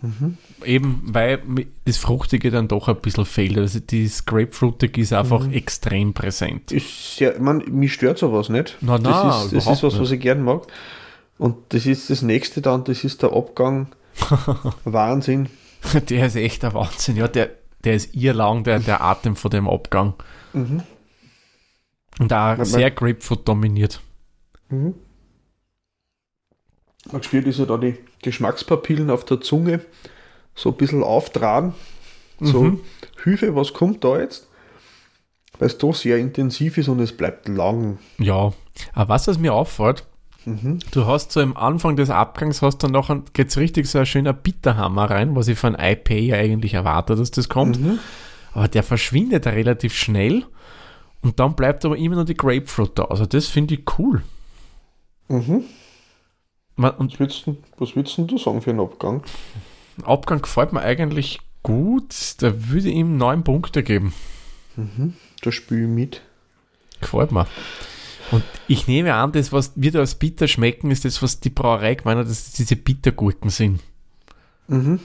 Mhm. 0.01 0.37
Eben, 0.65 1.01
weil 1.07 1.41
das 1.85 1.97
Fruchtige 1.97 2.51
dann 2.51 2.67
doch 2.67 2.87
ein 2.89 2.97
bisschen 2.97 3.25
fehlt. 3.25 3.57
Also 3.57 3.79
das 3.79 4.25
Grapefruitig 4.25 4.97
ist 4.97 5.13
einfach 5.13 5.47
Mhm. 5.47 5.53
extrem 5.53 6.13
präsent. 6.13 6.71
Ist 6.71 7.17
sehr, 7.17 7.39
man, 7.39 7.59
mich 7.69 7.93
stört 7.93 8.17
sowas 8.17 8.49
nicht. 8.49 8.77
Na, 8.81 8.97
na, 8.97 9.09
das 9.29 9.45
ist, 9.45 9.53
das 9.53 9.67
ist 9.77 9.83
was, 9.83 9.99
was 9.99 10.11
ich 10.11 10.19
gern 10.19 10.41
mag. 10.43 10.67
Und 11.37 11.55
das 11.69 11.85
ist 11.85 12.09
das 12.09 12.21
nächste 12.21 12.61
dann, 12.61 12.83
das 12.83 13.03
ist 13.03 13.21
der 13.23 13.33
Abgang. 13.33 13.87
Wahnsinn. 14.85 15.49
Der 16.09 16.27
ist 16.27 16.35
echt 16.35 16.63
ein 16.63 16.73
Wahnsinn. 16.73 17.15
Ja, 17.17 17.27
der, 17.27 17.49
der 17.83 17.95
ist 17.95 18.15
irrlang, 18.15 18.63
der, 18.63 18.79
der 18.79 19.01
Atem 19.01 19.35
von 19.35 19.51
dem 19.51 19.67
Abgang. 19.67 20.13
Mhm. 20.53 20.83
Und 22.19 22.31
auch 22.31 22.57
man- 22.57 22.65
sehr 22.65 22.91
Grapefruit 22.91 23.47
dominiert. 23.47 24.01
Mhm. 24.69 24.93
Man 27.11 27.21
spürt 27.23 27.45
ist 27.47 27.59
ja 27.59 27.65
da 27.65 27.77
die 27.77 27.97
Geschmackspapillen 28.21 29.09
auf 29.09 29.25
der 29.25 29.41
Zunge 29.41 29.81
so 30.55 30.69
ein 30.69 30.75
bisschen 30.77 31.03
auftragen. 31.03 31.73
So, 32.39 32.63
Mhm. 32.63 32.79
Hilfe, 33.23 33.55
was 33.55 33.73
kommt 33.73 34.03
da 34.03 34.19
jetzt? 34.19 34.47
Weil 35.59 35.67
es 35.67 35.77
doch 35.77 35.93
sehr 35.93 36.17
intensiv 36.17 36.77
ist 36.77 36.87
und 36.87 36.99
es 36.99 37.15
bleibt 37.15 37.47
lang. 37.47 37.99
Ja. 38.17 38.53
Aber 38.93 39.09
was, 39.13 39.27
was 39.27 39.37
mir 39.37 39.53
auffällt, 39.53 40.03
Mhm. 40.45 40.79
du 40.91 41.05
hast 41.05 41.31
so 41.31 41.39
am 41.41 41.55
Anfang 41.55 41.95
des 41.95 42.09
Abgangs, 42.09 42.61
hast 42.61 42.79
dann 42.79 42.91
nachher, 42.91 43.21
geht's 43.33 43.55
richtig 43.57 43.87
so 43.87 43.99
ein 43.99 44.05
schöner 44.05 44.33
Bitterhammer 44.33 45.09
rein, 45.09 45.35
was 45.35 45.47
ich 45.47 45.57
von 45.57 45.75
IPA 45.79 46.13
ja 46.15 46.35
eigentlich 46.37 46.73
erwarte, 46.73 47.15
dass 47.15 47.31
das 47.31 47.47
kommt. 47.49 47.79
Mhm. 47.79 47.99
Aber 48.53 48.67
der 48.67 48.83
verschwindet 48.83 49.45
relativ 49.47 49.93
schnell 49.95 50.43
und 51.21 51.39
dann 51.39 51.55
bleibt 51.55 51.85
aber 51.85 51.97
immer 51.97 52.15
noch 52.15 52.25
die 52.25 52.35
Grapefruit 52.35 52.91
da. 52.99 53.05
Also 53.05 53.25
das 53.25 53.47
finde 53.47 53.75
ich 53.75 53.81
cool. 53.97 54.21
Mhm. 55.29 55.63
Was, 56.75 56.95
würdest 57.19 57.47
du, 57.47 57.57
was 57.77 57.93
denn 57.93 58.27
du 58.27 58.37
sagen 58.37 58.61
für 58.61 58.71
einen 58.71 58.79
Abgang? 58.79 59.23
Abgang 60.03 60.41
gefällt 60.41 60.73
mir 60.73 60.81
eigentlich 60.81 61.39
gut. 61.61 62.35
Da 62.39 62.69
würde 62.69 62.89
ich 62.89 62.95
ihm 62.95 63.17
neun 63.17 63.43
Punkte 63.43 63.83
geben. 63.83 64.13
Da 65.41 65.51
spiele 65.51 65.83
ich 65.83 65.87
mit. 65.87 66.21
Gefällt 66.99 67.31
mir. 67.31 67.47
Und 68.31 68.43
ich 68.67 68.87
nehme 68.87 69.13
an, 69.13 69.31
das, 69.31 69.51
was 69.51 69.73
wir 69.75 69.91
da 69.91 69.99
als 69.99 70.15
bitter 70.15 70.47
schmecken, 70.47 70.89
ist 70.89 71.05
das, 71.05 71.21
was 71.21 71.39
die 71.39 71.51
Brauerei 71.51 71.95
gemeint 71.95 72.19
hat, 72.19 72.27
dass 72.27 72.45
das 72.45 72.53
diese 72.53 72.75
Bittergurken 72.75 73.49
sind. 73.51 73.81
Mhm. 74.67 74.99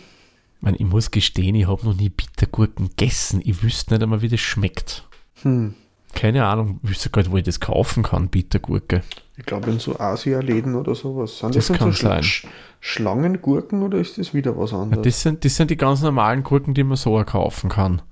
Ich, 0.57 0.63
meine, 0.63 0.77
ich 0.79 0.87
muss 0.87 1.11
gestehen, 1.11 1.55
ich 1.55 1.67
habe 1.67 1.85
noch 1.85 1.95
nie 1.95 2.09
Bittergurken 2.09 2.89
gegessen. 2.89 3.43
Ich 3.45 3.63
wüsste 3.63 3.95
nicht 3.95 4.03
einmal, 4.03 4.23
wie 4.23 4.29
das 4.29 4.41
schmeckt. 4.41 5.05
Hm. 5.43 5.75
Keine 6.15 6.47
Ahnung, 6.47 6.81
ich 6.83 6.91
wüsste 6.91 7.11
gar 7.11 7.23
nicht, 7.23 7.31
wo 7.31 7.37
ich 7.37 7.45
das 7.45 7.61
kaufen 7.61 8.03
kann, 8.03 8.29
Bittergurke. 8.29 9.03
Ich 9.39 9.47
glaube 9.47 9.71
in 9.71 9.79
so 9.79 9.99
Asia-Läden 9.99 10.75
oder 10.75 10.95
sowas. 10.95 11.39
Sind 11.39 11.55
Das 11.55 11.69
das, 11.69 11.79
kann 11.79 11.93
so 11.93 12.03
sein. 12.09 12.23
Sch 12.23 12.47
Schlangengurken 12.81 13.83
oder 13.83 13.99
ist 13.99 14.19
das 14.19 14.35
wieder 14.35 14.57
was 14.59 14.73
Ja, 14.73 14.81
anderes? 14.83 15.03
das, 15.05 15.23
sind, 15.23 15.45
das 15.45 15.57
sind 15.57 15.71
die 15.71 15.77
ganz 15.77 16.03
normalen 16.03 16.43
Gurken, 16.43 16.75
die 16.75 16.85
man 16.85 16.97
so 16.97 17.23
kaufen 17.25 17.71
kann. 17.71 18.03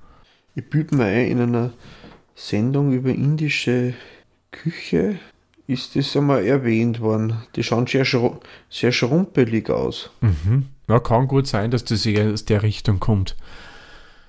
Ich 0.54 0.68
büte 0.70 0.94
mir 0.94 1.04
ein, 1.04 1.26
in 1.30 1.40
einer 1.40 1.70
Sendung 2.34 2.92
über 2.92 3.10
indische 3.10 3.94
Küche 4.50 5.18
ist 5.66 5.96
das 5.96 6.16
einmal 6.16 6.44
erwähnt 6.44 7.00
worden. 7.00 7.42
Die 7.56 7.62
schauen 7.64 7.86
sehr, 7.86 8.04
schru 8.04 8.36
sehr 8.70 8.92
schrumpelig 8.92 9.68
aus. 9.68 10.10
Mhm. 10.20 10.66
Ja, 10.88 11.00
kann 11.00 11.26
gut 11.26 11.46
sein, 11.48 11.70
dass 11.72 11.84
das 11.84 12.06
eher 12.06 12.32
aus 12.32 12.44
der 12.44 12.62
Richtung 12.62 13.00
kommt. 13.00 13.36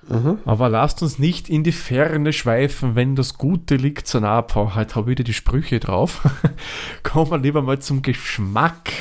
Aha. 0.10 0.38
Aber 0.46 0.70
lasst 0.70 1.02
uns 1.02 1.20
nicht 1.20 1.50
in 1.50 1.64
die 1.64 1.72
Ferne 1.72 2.32
schweifen, 2.34 2.96
wenn 2.96 3.16
das 3.16 3.38
Gute 3.38 3.76
liegt 3.76 4.08
so 4.08 4.20
nah. 4.20 4.42
Boah, 4.42 4.76
heute 4.76 4.96
habe 4.96 5.08
ich 5.08 5.12
wieder 5.18 5.24
die 5.24 5.34
Sprüche 5.34 5.80
drauf. 5.80 6.22
Kommen 7.04 7.32
wir 7.32 7.38
lieber 7.38 7.62
mal 7.62 7.80
zum 7.80 8.02
Geschmack 8.02 8.92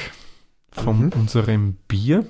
von 0.73 1.07
Mhm. 1.07 1.13
unserem 1.15 1.77
Bier. 1.89 2.27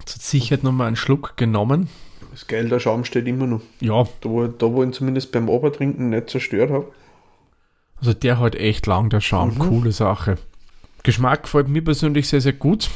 Hat 0.00 0.08
Sicherheit 0.08 0.62
nochmal 0.62 0.86
einen 0.86 0.96
Schluck 0.96 1.36
genommen. 1.36 1.88
Das 2.30 2.46
geil, 2.46 2.68
der 2.68 2.78
Schaum 2.78 3.04
steht 3.04 3.26
immer 3.26 3.46
noch. 3.46 3.60
Ja, 3.80 4.04
Da 4.20 4.28
wo, 4.30 4.46
da, 4.46 4.72
wo 4.72 4.82
ich 4.82 4.88
ihn 4.88 4.92
zumindest 4.92 5.32
beim 5.32 5.48
Obertrinken 5.48 6.10
nicht 6.10 6.30
zerstört 6.30 6.70
habe. 6.70 6.92
also 7.98 8.14
der 8.14 8.38
halt 8.38 8.54
echt 8.54 8.86
lang, 8.86 9.10
der 9.10 9.20
Schaum. 9.20 9.54
Mhm. 9.54 9.58
Coole 9.58 9.92
Sache. 9.92 10.36
Geschmack 11.02 11.42
gefällt 11.44 11.68
mir 11.68 11.82
persönlich 11.82 12.28
sehr, 12.28 12.40
sehr 12.40 12.52
gut. 12.52 12.88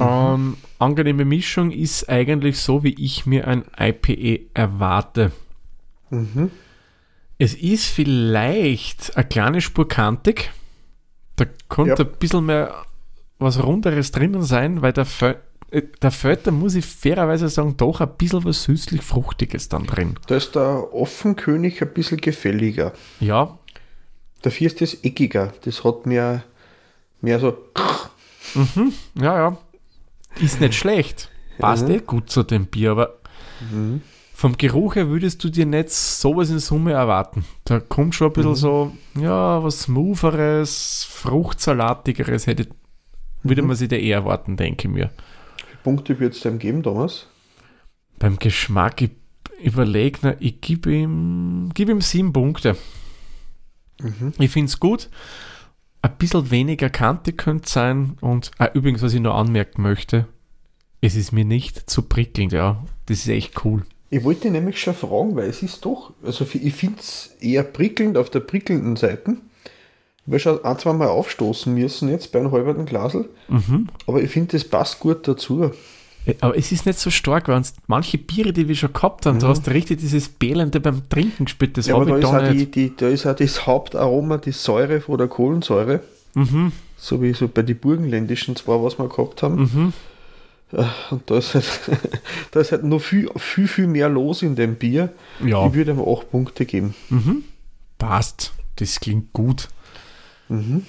Ähm, 0.00 0.56
angenehme 0.78 1.24
Mischung 1.24 1.70
ist 1.70 2.08
eigentlich 2.08 2.58
so, 2.58 2.82
wie 2.82 2.94
ich 2.98 3.26
mir 3.26 3.46
ein 3.46 3.64
IPA 3.78 4.44
erwarte. 4.54 5.30
Mhm. 6.10 6.50
Es 7.38 7.54
ist 7.54 7.86
vielleicht 7.86 9.16
eine 9.16 9.26
kleine 9.26 9.60
Spur 9.60 9.88
kantig. 9.88 10.50
Da 11.36 11.46
könnte 11.68 12.02
Ja. 12.02 12.08
ein 12.08 12.16
bisschen 12.18 12.46
mehr 12.46 12.74
was 13.38 13.62
Runderes 13.62 14.12
drinnen 14.12 14.42
sein, 14.42 14.82
weil 14.82 14.92
der, 14.92 15.04
Fö 15.04 15.34
äh, 15.70 15.82
der 16.00 16.10
Fötter, 16.12 16.52
muss 16.52 16.76
ich 16.76 16.84
fairerweise 16.86 17.48
sagen, 17.48 17.76
doch 17.76 18.00
ein 18.00 18.16
bisschen 18.16 18.44
was 18.44 18.62
süßlich-fruchtiges 18.64 19.68
dann 19.68 19.84
drin. 19.86 20.14
Da 20.28 20.36
ist 20.36 20.54
der 20.54 20.94
Offenkönig 20.94 21.82
ein 21.82 21.92
bisschen 21.92 22.18
gefälliger. 22.20 22.92
Ja, 23.20 23.58
Dafür 24.42 24.66
ist 24.66 24.80
das 24.82 24.94
eckiger. 25.02 25.54
Das 25.64 25.82
hat 25.84 26.04
mehr, 26.04 26.44
mehr 27.22 27.40
so. 27.40 27.56
ja, 29.14 29.36
ja. 29.36 29.58
Ist 30.40 30.60
nicht 30.60 30.74
schlecht. 30.74 31.30
Passt 31.58 31.88
Ja. 31.88 31.94
eh 31.96 31.98
gut 32.00 32.30
zu 32.30 32.42
dem 32.42 32.66
Bier, 32.66 32.92
aber 32.92 33.18
Mhm. 33.70 34.02
vom 34.34 34.56
Geruch 34.56 34.96
her 34.96 35.08
würdest 35.08 35.42
du 35.44 35.48
dir 35.48 35.64
nicht 35.66 35.90
sowas 35.90 36.50
in 36.50 36.58
Summe 36.58 36.92
erwarten. 36.92 37.44
Da 37.64 37.78
kommt 37.80 38.14
schon 38.14 38.28
ein 38.28 38.32
bisschen 38.32 38.54
so, 38.56 38.92
ja, 39.14 39.62
was 39.62 39.82
Smootheres, 39.82 41.04
Fruchtsalatigeres 41.08 42.46
hätte, 42.46 42.66
würde 43.42 43.62
man 43.62 43.76
sich 43.76 43.88
da 43.88 43.96
eher 43.96 44.18
erwarten, 44.18 44.56
denke 44.56 44.88
ich 44.88 44.92
mir. 44.94 45.10
Wie 45.56 45.62
viele 45.66 45.78
Punkte 45.84 46.18
wird 46.20 46.34
es 46.34 46.40
dem 46.40 46.58
geben, 46.58 46.82
Thomas? 46.82 47.28
Beim 48.18 48.36
Geschmack, 48.38 49.02
ich 49.02 49.10
überlege, 49.62 50.18
na, 50.22 50.34
ich 50.40 50.60
gebe 50.60 50.92
ihm, 50.92 51.70
gib 51.74 51.88
ihm 51.88 52.00
sieben 52.00 52.32
Punkte. 52.32 52.76
Ich 54.38 54.50
finde 54.50 54.68
es 54.68 54.80
gut. 54.80 55.08
Ein 56.04 56.16
bisschen 56.18 56.50
weniger 56.50 56.90
kantig 56.90 57.38
könnte 57.38 57.66
sein. 57.66 58.18
Und 58.20 58.50
ah, 58.58 58.68
übrigens, 58.74 59.00
was 59.00 59.14
ich 59.14 59.20
noch 59.20 59.36
anmerken 59.36 59.80
möchte, 59.80 60.26
es 61.00 61.16
ist 61.16 61.32
mir 61.32 61.46
nicht 61.46 61.88
zu 61.88 62.02
prickelnd, 62.02 62.52
ja. 62.52 62.84
Das 63.06 63.18
ist 63.20 63.28
echt 63.28 63.64
cool. 63.64 63.84
Ich 64.10 64.22
wollte 64.22 64.50
nämlich 64.50 64.78
schon 64.78 64.94
fragen, 64.94 65.34
weil 65.34 65.48
es 65.48 65.62
ist 65.62 65.82
doch, 65.86 66.12
also 66.22 66.46
ich 66.52 66.74
finde 66.74 67.00
es 67.00 67.34
eher 67.40 67.62
prickelnd 67.62 68.18
auf 68.18 68.28
der 68.28 68.40
prickelnden 68.40 68.96
Seite. 68.96 69.38
Ich 70.18 70.26
habe 70.26 70.38
schon 70.38 70.62
ein, 70.64 70.78
zwei 70.78 70.92
Mal 70.92 71.08
aufstoßen 71.08 71.72
müssen 71.72 72.10
jetzt 72.10 72.32
bei 72.32 72.38
einem 72.38 72.52
halben 72.52 72.84
Glasel, 72.84 73.30
Mhm. 73.48 73.88
aber 74.06 74.22
ich 74.22 74.30
finde, 74.30 74.52
das 74.52 74.64
passt 74.64 75.00
gut 75.00 75.26
dazu. 75.26 75.70
Aber 76.40 76.56
es 76.56 76.72
ist 76.72 76.86
nicht 76.86 76.98
so 76.98 77.10
stark, 77.10 77.48
weil 77.48 77.56
uns 77.56 77.74
manche 77.86 78.16
Biere, 78.18 78.52
die 78.52 78.66
wir 78.68 78.74
schon 78.74 78.92
gehabt 78.92 79.26
haben, 79.26 79.42
hast 79.42 79.66
du 79.66 79.70
richtig 79.72 80.00
dieses 80.00 80.28
Bählende 80.28 80.80
beim 80.80 81.06
Trinken 81.08 81.44
gespielt. 81.44 81.76
Das 81.76 81.86
Ja, 81.86 81.96
aber 81.96 82.06
da 82.06 82.16
ist, 82.16 82.24
da 82.48 82.52
die, 82.52 82.70
die, 82.70 82.96
da 82.96 83.08
ist 83.08 83.26
auch 83.26 83.36
das 83.36 83.66
Hauptaroma, 83.66 84.38
die 84.38 84.52
Säure 84.52 85.00
von 85.00 85.18
der 85.18 85.28
Kohlensäure, 85.28 86.00
Mhm. 86.34 86.72
so 86.96 87.20
wie 87.22 87.32
so 87.34 87.46
bei 87.48 87.62
den 87.62 87.76
burgenländischen 87.78 88.56
zwei, 88.56 88.82
was 88.82 88.98
wir 88.98 89.08
gehabt 89.08 89.42
haben. 89.42 89.56
Mhm. 89.62 89.92
Äh, 90.72 90.84
Und 91.10 91.30
da 91.30 91.36
ist 91.38 91.54
halt, 91.54 91.66
da 92.52 92.60
ist 92.60 92.72
halt 92.72 92.84
noch 92.84 93.00
viel, 93.00 93.28
viel, 93.36 93.68
viel 93.68 93.86
mehr 93.86 94.08
los 94.08 94.42
in 94.42 94.56
dem 94.56 94.76
Bier. 94.76 95.12
Ja, 95.44 95.66
Ich 95.66 95.74
würde 95.74 95.92
ihm 95.92 96.00
8 96.00 96.30
Punkte 96.30 96.64
geben. 96.64 96.94
mhm. 97.10 97.44
passt. 97.98 98.52
Das 98.76 98.98
klingt 98.98 99.32
gut. 99.32 99.68
Mhm. 100.48 100.84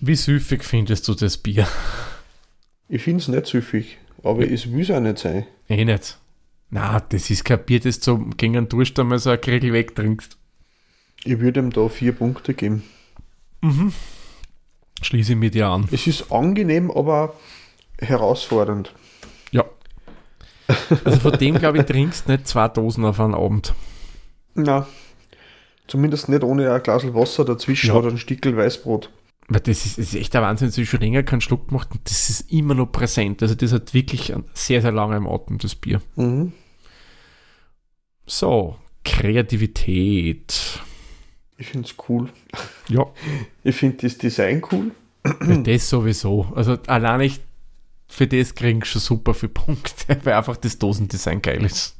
Wie 0.00 0.14
süffig 0.14 0.62
findest 0.62 1.08
du 1.08 1.14
das 1.14 1.36
Bier? 1.38 1.66
Ich 2.88 3.02
finde 3.02 3.20
es 3.20 3.28
nicht 3.28 3.46
süffig, 3.46 3.98
aber 4.22 4.50
es 4.50 4.70
will 4.72 4.82
es 4.82 4.90
auch 4.90 5.00
nicht 5.00 5.18
sein. 5.18 5.46
Eh 5.68 5.84
nicht. 5.84 6.18
Na, 6.70 7.00
das 7.00 7.30
ist 7.30 7.44
kein 7.44 7.64
Bier, 7.64 7.80
das 7.80 8.00
du 8.00 8.30
gegen 8.36 8.56
einen 8.56 8.68
Durst 8.68 8.98
einmal 8.98 9.18
so 9.18 9.30
ein 9.30 9.40
Kriegel 9.40 9.72
wegtrinkst. 9.72 10.36
Ich 11.24 11.40
würde 11.40 11.60
ihm 11.60 11.70
da 11.70 11.88
4 11.88 12.12
Punkte 12.12 12.54
geben. 12.54 12.84
Mhm. 13.62 13.92
Schließe 15.02 15.32
ich 15.32 15.38
mit 15.38 15.54
dir 15.54 15.68
an. 15.68 15.88
Es 15.90 16.06
ist 16.06 16.30
angenehm, 16.32 16.90
aber 16.90 17.34
herausfordernd. 18.00 18.92
Ja. 19.50 19.64
Also 21.04 21.18
von 21.20 21.38
dem, 21.38 21.58
glaube 21.58 21.78
ich, 21.78 21.84
trinkst 21.84 22.28
nicht 22.28 22.46
zwei 22.46 22.68
Dosen 22.68 23.04
auf 23.04 23.18
einen 23.20 23.34
Abend. 23.34 23.74
Na, 24.54 24.86
zumindest 25.86 26.28
nicht 26.28 26.42
ohne 26.44 26.72
ein 26.72 26.82
Glas 26.82 27.02
Wasser 27.14 27.44
dazwischen 27.44 27.88
Ja. 27.88 27.94
oder 27.94 28.08
ein 28.10 28.18
Stickel 28.18 28.56
Weißbrot. 28.56 29.10
Weil 29.48 29.60
das 29.60 29.86
ist, 29.86 29.98
das 29.98 30.08
ist 30.08 30.14
echt 30.14 30.34
der 30.34 30.42
Wahnsinn, 30.42 30.68
dass 30.68 30.76
ich 30.76 30.88
schon 30.88 31.00
länger 31.00 31.22
keinen 31.22 31.40
Schluck 31.40 31.68
gemacht 31.68 31.88
und 31.90 32.00
das 32.04 32.28
ist 32.28 32.52
immer 32.52 32.74
noch 32.74 32.92
präsent. 32.92 33.42
Also 33.42 33.54
das 33.54 33.72
hat 33.72 33.94
wirklich 33.94 34.32
sehr, 34.52 34.82
sehr 34.82 34.92
lange 34.92 35.16
im 35.16 35.26
Atem, 35.26 35.56
das 35.58 35.74
Bier. 35.74 36.02
Mhm. 36.16 36.52
So, 38.26 38.76
Kreativität. 39.04 40.80
Ich 41.56 41.68
finde 41.68 41.88
es 41.88 41.94
cool. 42.08 42.28
Ja, 42.88 43.06
Ich 43.64 43.76
finde 43.76 43.96
das 44.02 44.18
Design 44.18 44.62
cool. 44.70 44.90
das 45.64 45.88
sowieso. 45.88 46.52
Also 46.54 46.76
allein 46.86 47.22
ich, 47.22 47.40
für 48.06 48.26
das 48.26 48.54
kriegen 48.54 48.84
schon 48.84 49.00
super 49.00 49.32
viele 49.32 49.52
Punkte, 49.52 50.18
weil 50.24 50.34
einfach 50.34 50.58
das 50.58 50.78
Dosendesign 50.78 51.40
geil 51.40 51.64
ist. 51.64 51.96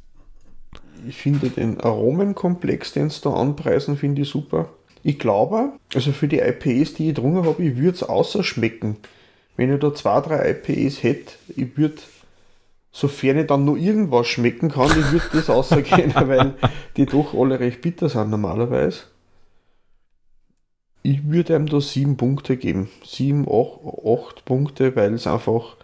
Ich 1.09 1.17
finde 1.17 1.49
den 1.49 1.81
Aromenkomplex, 1.81 2.93
den 2.93 3.09
sie 3.09 3.23
da 3.23 3.33
anpreisen, 3.33 3.97
finde 3.97 4.23
ich 4.23 4.29
super. 4.29 4.69
Ich 5.03 5.19
glaube, 5.19 5.73
also 5.95 6.13
für 6.13 6.29
die 6.29 6.39
IPAs, 6.39 6.95
die 6.95 7.09
ich 7.09 7.15
drungen 7.15 7.45
habe, 7.45 7.63
ich 7.63 7.77
würde 7.77 7.97
es 7.97 8.03
außer 8.03 8.43
schmecken. 8.43 8.97
Wenn 9.57 9.73
ich 9.73 9.81
da 9.81 9.95
zwei, 9.95 10.21
drei 10.21 10.51
IPAs 10.51 11.03
hätte, 11.03 11.33
ich 11.57 11.77
würde, 11.77 11.97
sofern 12.93 13.39
ich 13.39 13.47
dann 13.47 13.65
nur 13.65 13.77
irgendwas 13.77 14.27
schmecken 14.27 14.71
kann, 14.71 14.91
ich 14.91 15.13
würde 15.13 15.27
das 15.33 15.51
außergehen, 15.51 16.15
weil 16.15 16.55
die 16.97 17.07
doch 17.07 17.35
alle 17.35 17.61
recht 17.61 17.81
bitter 17.81 18.09
sind 18.09 18.31
normalerweise. 18.31 19.01
Ich 21.03 21.27
würde 21.29 21.57
ihm 21.57 21.67
da 21.67 21.81
sieben 21.81 22.17
Punkte 22.17 22.57
geben. 22.57 22.91
Sieben, 23.05 23.47
acht, 23.49 23.81
acht 24.05 24.45
Punkte, 24.45 24.95
weil 24.97 25.15
es 25.15 25.27
einfach 25.27 25.77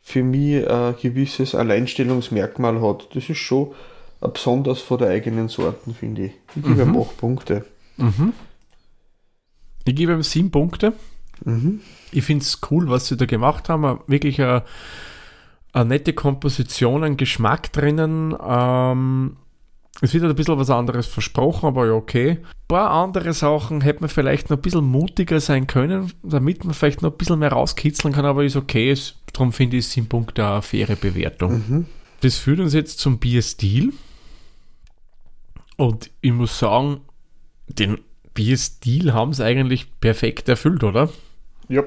für 0.00 0.22
mich 0.22 0.68
ein 0.68 0.96
gewisses 1.00 1.54
Alleinstellungsmerkmal 1.54 2.80
hat. 2.80 3.08
Das 3.14 3.28
ist 3.28 3.38
schon 3.38 3.72
besonders 4.20 4.80
von 4.80 4.98
der 4.98 5.08
eigenen 5.08 5.48
Sorten, 5.48 5.94
finde 5.94 6.26
ich. 6.26 6.32
Ich 6.56 6.62
gebe 6.62 6.82
ihm 6.82 6.96
acht 7.00 7.16
Punkte. 7.18 7.64
Mhm. 7.96 8.32
Ich 9.84 9.94
gebe 9.94 10.12
ihm 10.12 10.22
sieben 10.22 10.50
Punkte. 10.50 10.92
Mhm. 11.44 11.80
Ich 12.12 12.24
finde 12.24 12.44
es 12.44 12.60
cool, 12.70 12.88
was 12.88 13.06
sie 13.06 13.16
da 13.16 13.26
gemacht 13.26 13.68
haben. 13.68 14.00
Wirklich 14.06 14.40
eine, 14.40 14.62
eine 15.72 15.86
nette 15.86 16.12
Komposition, 16.12 17.04
ein 17.04 17.16
Geschmack 17.16 17.72
drinnen. 17.72 18.36
Ähm, 18.44 19.36
es 20.00 20.12
wird 20.14 20.24
halt 20.24 20.32
ein 20.32 20.36
bisschen 20.36 20.58
was 20.58 20.70
anderes 20.70 21.06
versprochen, 21.06 21.66
aber 21.66 21.86
ja, 21.86 21.92
okay. 21.92 22.30
Ein 22.30 22.68
paar 22.68 22.90
andere 22.90 23.32
Sachen 23.32 23.82
hätte 23.82 24.00
man 24.00 24.08
vielleicht 24.08 24.50
noch 24.50 24.56
ein 24.56 24.62
bisschen 24.62 24.84
mutiger 24.84 25.40
sein 25.40 25.66
können, 25.66 26.12
damit 26.22 26.64
man 26.64 26.74
vielleicht 26.74 27.02
noch 27.02 27.12
ein 27.12 27.18
bisschen 27.18 27.38
mehr 27.38 27.52
rauskitzeln 27.52 28.14
kann, 28.14 28.24
aber 28.24 28.44
ist 28.44 28.56
okay. 28.56 28.96
Darum 29.32 29.52
finde 29.52 29.76
ich 29.76 29.88
sieben 29.88 30.08
Punkte 30.08 30.46
eine 30.46 30.62
faire 30.62 30.96
Bewertung. 30.96 31.52
Mhm. 31.52 31.86
Das 32.20 32.36
führt 32.36 32.60
uns 32.60 32.72
jetzt 32.72 32.98
zum 32.98 33.18
Bierstil. 33.18 33.92
Und 35.76 36.10
ich 36.20 36.32
muss 36.32 36.58
sagen, 36.58 37.00
den 37.66 37.98
Bierstil 38.34 39.12
haben 39.12 39.32
sie 39.32 39.44
eigentlich 39.44 39.88
perfekt 40.00 40.48
erfüllt, 40.48 40.82
oder? 40.84 41.08
Ja, 41.68 41.82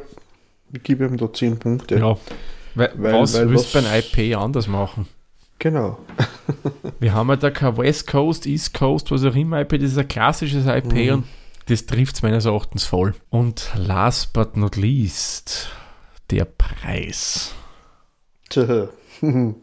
ich 0.73 0.83
gebe 0.83 1.05
ihm 1.05 1.17
da 1.17 1.31
zehn 1.31 1.57
Punkte. 1.59 1.97
Ja. 1.99 2.17
Weil, 2.75 2.91
Weil- 2.95 3.13
was 3.13 3.33
weil 3.35 3.49
willst 3.49 3.73
du 3.73 3.81
beim 3.81 3.91
IP 3.93 4.35
anders 4.37 4.67
machen? 4.67 5.07
Genau. 5.59 5.97
Wir 6.99 7.13
haben 7.13 7.29
ja 7.29 7.37
da 7.37 7.49
kein 7.49 7.77
West 7.77 8.07
Coast, 8.07 8.45
East 8.45 8.73
Coast, 8.73 9.09
was 9.11 9.23
auch 9.23 9.35
immer 9.35 9.61
IP, 9.61 9.71
das 9.79 9.91
ist 9.91 9.97
ein 9.97 10.07
klassisches 10.07 10.65
IP 10.65 10.93
Mhm. 10.93 11.09
und 11.13 11.23
das 11.67 11.85
trifft 11.85 12.15
es 12.15 12.21
meines 12.21 12.45
Erachtens 12.45 12.83
voll. 12.85 13.15
Und 13.29 13.71
last 13.77 14.33
but 14.33 14.57
not 14.57 14.75
least, 14.75 15.69
der 16.29 16.45
Preis. 16.45 17.53
Tja. 18.49 18.89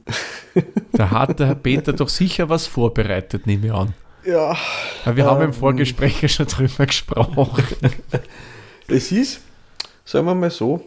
Da 0.93 1.11
hat 1.11 1.39
der 1.41 1.47
Herr 1.49 1.55
Peter 1.55 1.93
doch 1.93 2.09
sicher 2.09 2.49
was 2.49 2.67
vorbereitet, 2.67 3.47
nehme 3.47 3.67
ich 3.67 3.73
an. 3.73 3.95
Ja, 4.25 4.57
Aber 5.05 5.17
wir 5.17 5.25
haben 5.25 5.41
im 5.43 5.49
Ähm. 5.49 5.53
Vorgespräch 5.55 6.23
ja 6.23 6.29
schon 6.29 6.47
drüber 6.47 6.87
gesprochen. 6.87 7.65
es 8.89 9.13
ist, 9.13 9.41
sagen 10.05 10.27
wir 10.27 10.35
mal 10.35 10.51
so, 10.51 10.85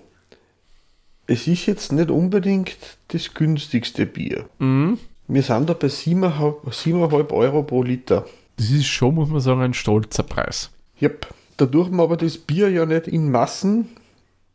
es 1.27 1.47
ist 1.47 1.65
jetzt 1.65 1.91
nicht 1.91 2.11
unbedingt 2.11 2.77
das 3.09 3.33
günstigste 3.33 4.05
Bier. 4.05 4.45
Mhm. 4.59 4.99
Wir 5.27 5.41
sind 5.41 5.69
da 5.69 5.73
bei 5.73 5.87
7,5 5.87 6.69
7,5 6.69 7.31
Euro 7.31 7.63
pro 7.63 7.81
Liter. 7.81 8.25
Das 8.57 8.69
ist 8.69 8.85
schon, 8.85 9.15
muss 9.15 9.29
man 9.29 9.41
sagen, 9.41 9.61
ein 9.61 9.73
stolzer 9.73 10.23
Preis. 10.23 10.69
Yep. 11.01 11.27
Dadurch 11.57 11.89
man 11.89 12.01
aber 12.01 12.17
das 12.17 12.37
Bier 12.37 12.69
ja 12.69 12.85
nicht 12.85 13.07
in 13.07 13.31
Massen, 13.31 13.89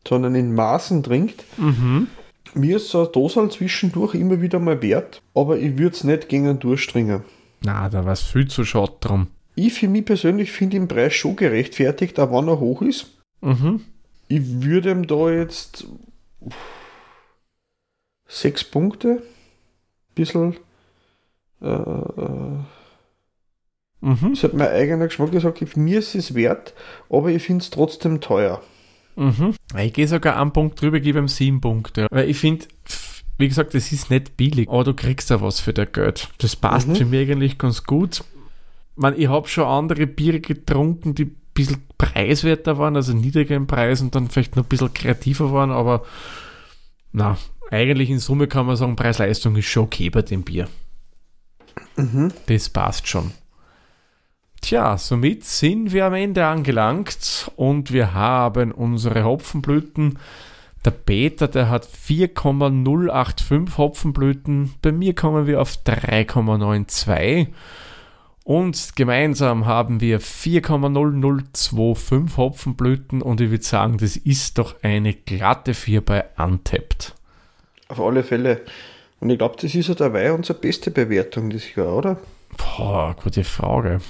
sondern 0.07 0.35
in 0.35 0.55
Maßen 0.55 1.03
trinkt, 1.03 1.45
Mhm. 1.59 2.07
mir 2.55 2.77
ist 2.77 2.88
so 2.90 3.05
ein 3.05 3.12
Dosal 3.12 3.51
zwischendurch 3.51 4.14
immer 4.14 4.40
wieder 4.40 4.59
mal 4.59 4.81
wert, 4.81 5.21
aber 5.35 5.59
ich 5.59 5.77
würde 5.77 5.97
es 5.97 6.05
nicht 6.05 6.29
gegen 6.29 6.59
durchdringen. 6.61 7.23
Na, 7.64 7.88
da 7.88 8.05
war 8.05 8.12
es 8.12 8.23
viel 8.23 8.49
zu 8.49 8.64
schade 8.64 8.92
drum. 9.01 9.29
Ich 9.55 9.75
für 9.75 9.88
mich 9.88 10.05
persönlich 10.05 10.53
finde 10.53 10.79
den 10.79 10.88
Preis 10.88 11.14
schon 11.14 11.37
gerechtfertigt, 11.37 12.18
auch 12.18 12.31
wenn 12.31 12.49
er 12.49 12.61
hoch 12.61 12.83
ist. 12.83 13.07
Mhm. 13.42 13.85
Ich 14.29 14.40
würde 14.62 14.90
ihm 14.92 15.07
da 15.07 15.31
jetzt 15.31 15.87
sechs 18.27 18.64
Punkte, 18.64 19.23
bisschen, 20.14 20.57
äh, 21.61 21.66
äh, 21.66 22.59
Mhm. 24.03 24.31
das 24.31 24.44
hat 24.44 24.55
mein 24.55 24.68
eigener 24.68 25.09
Geschmack 25.09 25.31
gesagt, 25.33 25.77
mir 25.77 25.99
ist 25.99 26.14
es 26.14 26.35
wert, 26.35 26.73
aber 27.11 27.29
ich 27.31 27.42
finde 27.42 27.62
es 27.62 27.70
trotzdem 27.70 28.20
teuer. 28.23 28.62
Mhm. 29.16 29.55
Ich 29.77 29.92
gehe 29.92 30.09
sogar 30.09 30.40
einen 30.40 30.53
Punkt 30.53 30.81
drüber, 30.81 31.01
gebe 31.01 31.18
ihm 31.18 31.29
sieben 31.29 31.61
Punkte. 31.61 32.07
Weil 32.11 32.31
ich 32.31 32.38
finde, 32.38 32.64
wie 33.40 33.48
gesagt, 33.48 33.74
das 33.74 33.90
ist 33.92 34.11
nicht 34.11 34.37
billig, 34.37 34.68
aber 34.68 34.85
du 34.85 34.94
kriegst 34.94 35.31
ja 35.31 35.40
was 35.40 35.61
für 35.61 35.72
dein 35.72 35.90
Geld. 35.92 36.29
Das 36.38 36.55
passt 36.57 36.88
Mhm. 36.88 36.96
für 36.96 37.05
mich 37.07 37.29
eigentlich 37.31 37.59
ganz 37.59 37.85
gut. 37.85 38.20
Ich, 38.20 38.24
mein, 38.96 39.18
ich 39.18 39.29
habe 39.29 39.48
schon 39.48 39.64
andere 39.64 40.07
Biere 40.07 40.40
getrunken, 40.40 41.14
die 41.14 41.24
ein 41.24 41.37
bisschen 41.55 41.83
preiswerter 41.98 42.79
waren, 42.79 42.96
also 42.96 43.12
niedriger 43.12 43.57
im 43.57 43.66
Preis 43.66 44.00
und 44.00 44.14
dann 44.14 44.29
vielleicht 44.29 44.57
noch 44.57 44.64
ein 44.64 44.68
bisschen 44.68 44.92
kreativer 44.94 45.53
waren, 45.53 45.70
aber 45.70 46.05
na, 47.12 47.37
eigentlich 47.70 48.11
in 48.11 48.18
Summe 48.18 48.46
kann 48.46 48.66
man 48.66 48.76
sagen, 48.76 48.96
Preis-Leistung 48.96 49.57
ist 49.57 49.66
schon 49.66 49.85
okay 49.85 50.11
bei 50.11 50.22
dem 50.22 50.42
Bier. 50.42 50.68
Mhm. 51.96 52.33
Das 52.46 52.68
passt 52.68 53.09
schon. 53.09 53.33
Tja, 54.61 54.98
somit 54.98 55.44
sind 55.44 55.92
wir 55.92 56.05
am 56.07 56.14
Ende 56.14 56.44
angelangt 56.46 57.50
und 57.57 57.92
wir 57.92 58.12
haben 58.12 58.72
unsere 58.72 59.24
Hopfenblüten. 59.24 60.18
Der 60.85 60.90
Peter, 60.93 61.49
der 61.49 61.69
hat 61.69 61.85
4,085 61.85 63.77
Hopfenblüten. 63.77 64.75
Bei 64.81 64.93
mir 64.93 65.14
kommen 65.14 65.47
wir 65.47 65.61
auf 65.61 65.75
3,92. 65.85 67.49
Und 68.45 68.97
gemeinsam 68.97 69.66
haben 69.66 70.01
wir 70.01 70.21
4,0025 70.21 72.37
Hopfenblüten 72.37 73.23
und 73.23 73.40
ich 73.40 73.51
würde 73.51 73.64
sagen, 73.64 73.99
das 73.99 74.16
ist 74.16 74.59
doch 74.59 74.83
eine 74.83 75.12
glatte 75.12 75.75
4 75.75 76.05
bei 76.05 76.25
Untapped. 76.38 77.14
Auf 77.88 78.01
alle 78.01 78.25
Fälle. 78.25 78.62
Und 79.21 79.31
ich 79.31 79.38
glaube, 79.38 79.57
das 79.61 79.75
ist 79.75 79.88
ja 79.88 79.95
dabei 79.95 80.33
unsere 80.33 80.59
beste 80.59 80.90
Bewertung 80.90 81.51
dieses 81.51 81.75
Jahr, 81.75 81.95
oder? 81.95 82.16
Boah, 82.57 83.14
gute 83.23 83.45
Frage. 83.45 84.01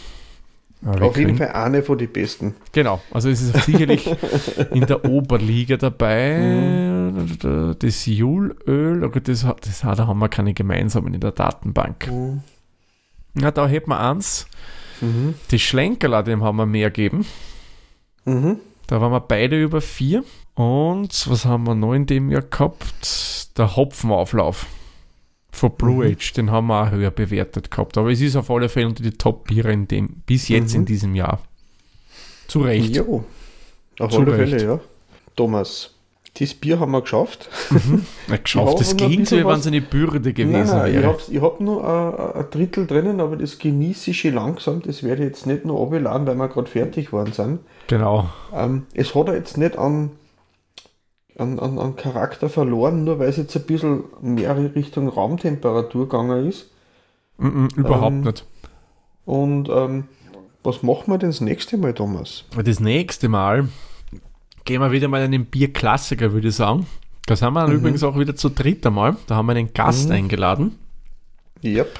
Aber 0.82 1.00
wir 1.00 1.06
Auf 1.06 1.16
jeden 1.18 1.36
Fall 1.36 1.48
eine 1.52 1.82
von 1.82 1.98
den 1.98 2.10
besten. 2.10 2.54
Genau, 2.72 3.00
also 3.10 3.28
es 3.28 3.42
ist 3.42 3.64
sicherlich 3.64 4.08
in 4.72 4.86
der 4.86 5.04
Oberliga 5.04 5.76
dabei. 5.76 7.12
Das 7.78 8.06
Julöl, 8.06 9.04
okay, 9.04 9.20
das, 9.22 9.46
das, 9.60 9.84
hat- 9.84 9.98
da 9.98 10.06
haben 10.06 10.18
wir 10.20 10.28
keine 10.30 10.54
gemeinsamen 10.54 11.12
in 11.12 11.20
der 11.20 11.32
Datenbank. 11.32 12.10
Mhm. 12.10 12.40
Ja, 13.38 13.50
da 13.50 13.68
hätten 13.68 13.90
wir 13.90 14.00
eins. 14.00 14.46
Mhm. 15.00 15.34
Das 15.50 15.60
Schlenkerler, 15.60 16.22
dem 16.22 16.42
haben 16.42 16.56
wir 16.56 16.66
mehr 16.66 16.90
gegeben. 16.90 17.26
Mhm. 18.24 18.56
Da 18.86 19.00
waren 19.00 19.12
wir 19.12 19.20
beide 19.20 19.60
über 19.62 19.80
vier. 19.80 20.24
Und 20.54 21.30
was 21.30 21.44
haben 21.44 21.66
wir 21.66 21.74
noch 21.74 21.94
in 21.94 22.06
dem 22.06 22.30
Jahr 22.30 22.42
gehabt? 22.42 23.56
Der 23.58 23.76
Hopfenauflauf 23.76 24.66
von 25.52 25.70
Blue 25.72 26.04
Mhm. 26.06 26.12
Age, 26.12 26.32
den 26.34 26.50
haben 26.50 26.66
wir 26.68 26.82
auch 26.86 26.90
höher 26.90 27.10
bewertet 27.10 27.70
gehabt. 27.70 27.98
Aber 27.98 28.10
es 28.10 28.20
ist 28.20 28.36
auf 28.36 28.50
alle 28.50 28.68
Fälle 28.68 28.86
unter 28.88 29.02
die 29.02 29.12
Top-Biere 29.12 29.72
in 29.72 29.88
dem, 29.88 30.08
bis 30.26 30.48
jetzt 30.48 30.72
Mhm. 30.74 30.80
in 30.80 30.84
diesem 30.86 31.14
Jahr. 31.14 31.40
Zu 32.48 32.60
Recht. 32.62 32.94
Jo. 32.96 33.24
Auf 33.98 34.10
Zu 34.12 34.20
alle 34.20 34.38
Recht. 34.38 34.50
Fälle, 34.52 34.64
ja. 34.64 34.80
Thomas, 35.36 35.94
das 36.38 36.54
Bier 36.54 36.78
haben 36.80 36.92
wir 36.92 37.00
geschafft. 37.02 37.48
Ja, 38.28 38.36
geschafft. 38.36 38.80
Das 38.80 38.96
klingt 38.96 39.26
so, 39.28 39.36
wie 39.36 39.44
wenn 39.44 39.58
es 39.58 39.66
eine 39.66 39.80
Bürde 39.80 40.32
gewesen 40.32 40.52
Nein, 40.52 40.88
ich 40.88 40.94
wäre. 40.94 41.06
habe 41.08 41.18
ich 41.28 41.40
hab 41.42 41.60
nur 41.60 41.84
ein, 41.84 42.40
ein 42.42 42.50
Drittel 42.50 42.86
drinnen, 42.86 43.20
aber 43.20 43.36
das 43.36 43.58
genieße 43.58 44.12
ich 44.12 44.20
schon 44.20 44.34
langsam. 44.34 44.80
Das 44.82 45.02
werde 45.02 45.22
ich 45.24 45.28
jetzt 45.30 45.46
nicht 45.46 45.64
nur 45.64 45.80
abladen, 45.82 46.26
weil 46.26 46.36
wir 46.36 46.48
gerade 46.48 46.70
fertig 46.70 47.06
geworden 47.06 47.32
sind. 47.32 47.58
Genau. 47.88 48.28
Ähm, 48.54 48.86
es 48.94 49.14
hat 49.14 49.26
er 49.28 49.34
jetzt 49.34 49.56
nicht 49.58 49.76
an, 49.76 50.10
an, 51.40 51.59
an, 51.59 51.79
an 51.79 51.96
Charakter 51.96 52.48
verloren, 52.48 53.05
nur 53.05 53.18
weil 53.18 53.29
es 53.29 53.37
jetzt 53.37 53.57
ein 53.57 53.62
bisschen 53.64 54.05
mehr 54.20 54.57
Richtung 54.74 55.09
Raumtemperatur 55.09 56.09
gegangen 56.09 56.48
ist. 56.48 56.70
Mm 57.38 57.46
-mm, 57.46 57.76
überhaupt 57.76 58.12
Ähm, 58.16 58.20
nicht. 58.22 58.44
Und 59.24 59.68
ähm, 59.68 60.05
was 60.62 60.83
machen 60.83 61.12
wir 61.12 61.18
denn 61.18 61.31
das 61.31 61.40
nächste 61.40 61.79
Mal, 61.79 61.94
Thomas? 61.94 62.44
Das 62.62 62.81
nächste 62.81 63.29
Mal 63.29 63.68
gehen 64.64 64.81
wir 64.81 64.92
wieder 64.92 65.09
mal 65.09 65.22
in 65.24 65.33
den 65.33 65.46
Bierklassiker, 65.46 66.33
würde 66.33 66.48
ich 66.48 66.55
sagen. 66.57 66.87
Da 67.26 67.37
sind 67.37 67.53
wir 67.55 67.61
dann 67.62 67.70
Mhm. 67.70 67.76
übrigens 67.79 68.03
auch 68.03 68.18
wieder 68.18 68.37
zu 68.37 68.48
dritt 68.50 68.87
einmal. 68.87 69.16
Da 69.26 69.37
haben 69.37 69.46
wir 69.46 69.55
einen 69.55 69.72
Gast 69.72 70.09
Mhm. 70.09 70.14
eingeladen. 70.14 70.79
Yep. 71.64 71.98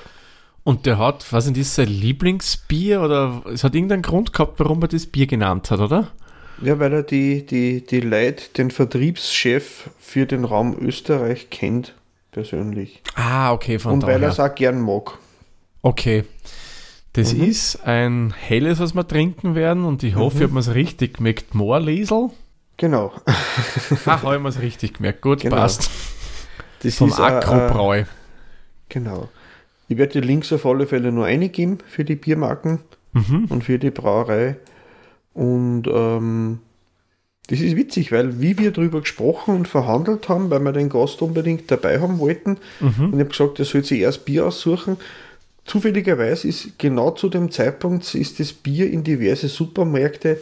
Und 0.63 0.85
der 0.87 0.99
hat, 0.99 1.33
was 1.33 1.47
ist 1.47 1.57
das, 1.57 1.75
sein 1.77 1.89
Lieblingsbier 1.89 3.01
oder 3.01 3.43
es 3.53 3.65
hat 3.65 3.75
irgendeinen 3.75 4.03
Grund 4.03 4.33
gehabt, 4.33 4.61
warum 4.61 4.83
er 4.83 4.89
das 4.89 5.07
Bier 5.07 5.27
genannt 5.27 5.71
hat, 5.71 5.81
oder? 5.81 6.09
Ja, 6.63 6.79
weil 6.79 6.93
er 6.93 7.03
die, 7.03 7.45
die, 7.47 7.85
die 7.85 8.01
Leute, 8.01 8.45
den 8.57 8.71
Vertriebschef 8.71 9.89
für 9.99 10.27
den 10.27 10.45
Raum 10.45 10.77
Österreich 10.79 11.49
kennt, 11.51 11.95
persönlich. 12.33 13.03
Ah, 13.15 13.53
okay, 13.53 13.79
von 13.79 13.95
Und 13.95 14.03
weil 14.07 14.23
er 14.23 14.29
es 14.31 14.41
auch 14.41 14.55
gern 14.55 14.81
mag. 14.81 15.13
Okay. 15.83 16.25
Das 17.15 17.35
Mhm. 17.35 17.43
ist 17.45 17.77
ein 17.87 18.35
helles, 18.39 18.79
was 18.79 18.95
wir 18.95 19.07
trinken 19.09 19.55
werden 19.55 19.85
und 19.85 20.03
ich 20.05 20.15
hoffe, 20.15 20.45
ich 20.45 20.51
habe 20.51 20.59
es 20.61 20.75
richtig 20.75 21.17
gemerkt. 21.17 21.55
Moorliesel? 21.55 22.31
Genau. 22.77 23.13
Ach, 24.07 24.23
habe 24.23 24.37
ich 24.37 24.45
es 24.57 24.61
richtig 24.61 24.95
gemerkt. 24.95 25.21
Gut, 25.23 25.41
Genau. 25.41 25.57
passt. 25.57 25.91
Das 26.83 26.95
Vom 26.97 27.09
ist 27.09 27.19
Akrobräu. 27.19 28.05
Genau. 28.89 29.29
Ich 29.89 29.97
werde 29.99 30.21
die 30.21 30.27
Links 30.27 30.53
auf 30.53 30.65
alle 30.67 30.87
Fälle 30.87 31.11
nur 31.11 31.27
eingeben 31.27 31.79
für 31.89 32.05
die 32.05 32.15
Biermarken 32.17 32.79
Mhm. 33.13 33.47
und 33.49 33.65
für 33.65 33.79
die 33.79 33.91
Brauerei. 33.91 34.57
Und 35.41 35.85
ähm, 35.91 36.59
das 37.49 37.61
ist 37.61 37.75
witzig, 37.77 38.13
weil 38.13 38.41
wie 38.43 38.59
wir 38.59 38.73
darüber 38.73 39.01
gesprochen 39.01 39.57
und 39.57 39.69
verhandelt 39.69 40.29
haben, 40.29 40.51
weil 40.51 40.61
wir 40.61 40.73
den 40.73 40.91
Gast 40.91 41.23
unbedingt 41.23 41.71
dabei 41.71 41.99
haben 41.99 42.19
wollten, 42.19 42.59
Mhm. 42.81 43.05
und 43.07 43.15
ich 43.15 43.21
habe 43.21 43.31
gesagt, 43.31 43.59
er 43.59 43.65
soll 43.65 43.83
sich 43.83 44.01
erst 44.01 44.27
Bier 44.27 44.45
aussuchen. 44.47 44.99
Zufälligerweise 45.65 46.47
ist 46.49 46.79
genau 46.79 47.13
zu 47.13 47.29
dem 47.31 47.51
Zeitpunkt 47.51 48.15
ist 48.15 48.39
das 48.39 48.53
Bier 48.53 48.91
in 48.91 49.03
diverse 49.03 49.49
Supermärkte 49.49 50.39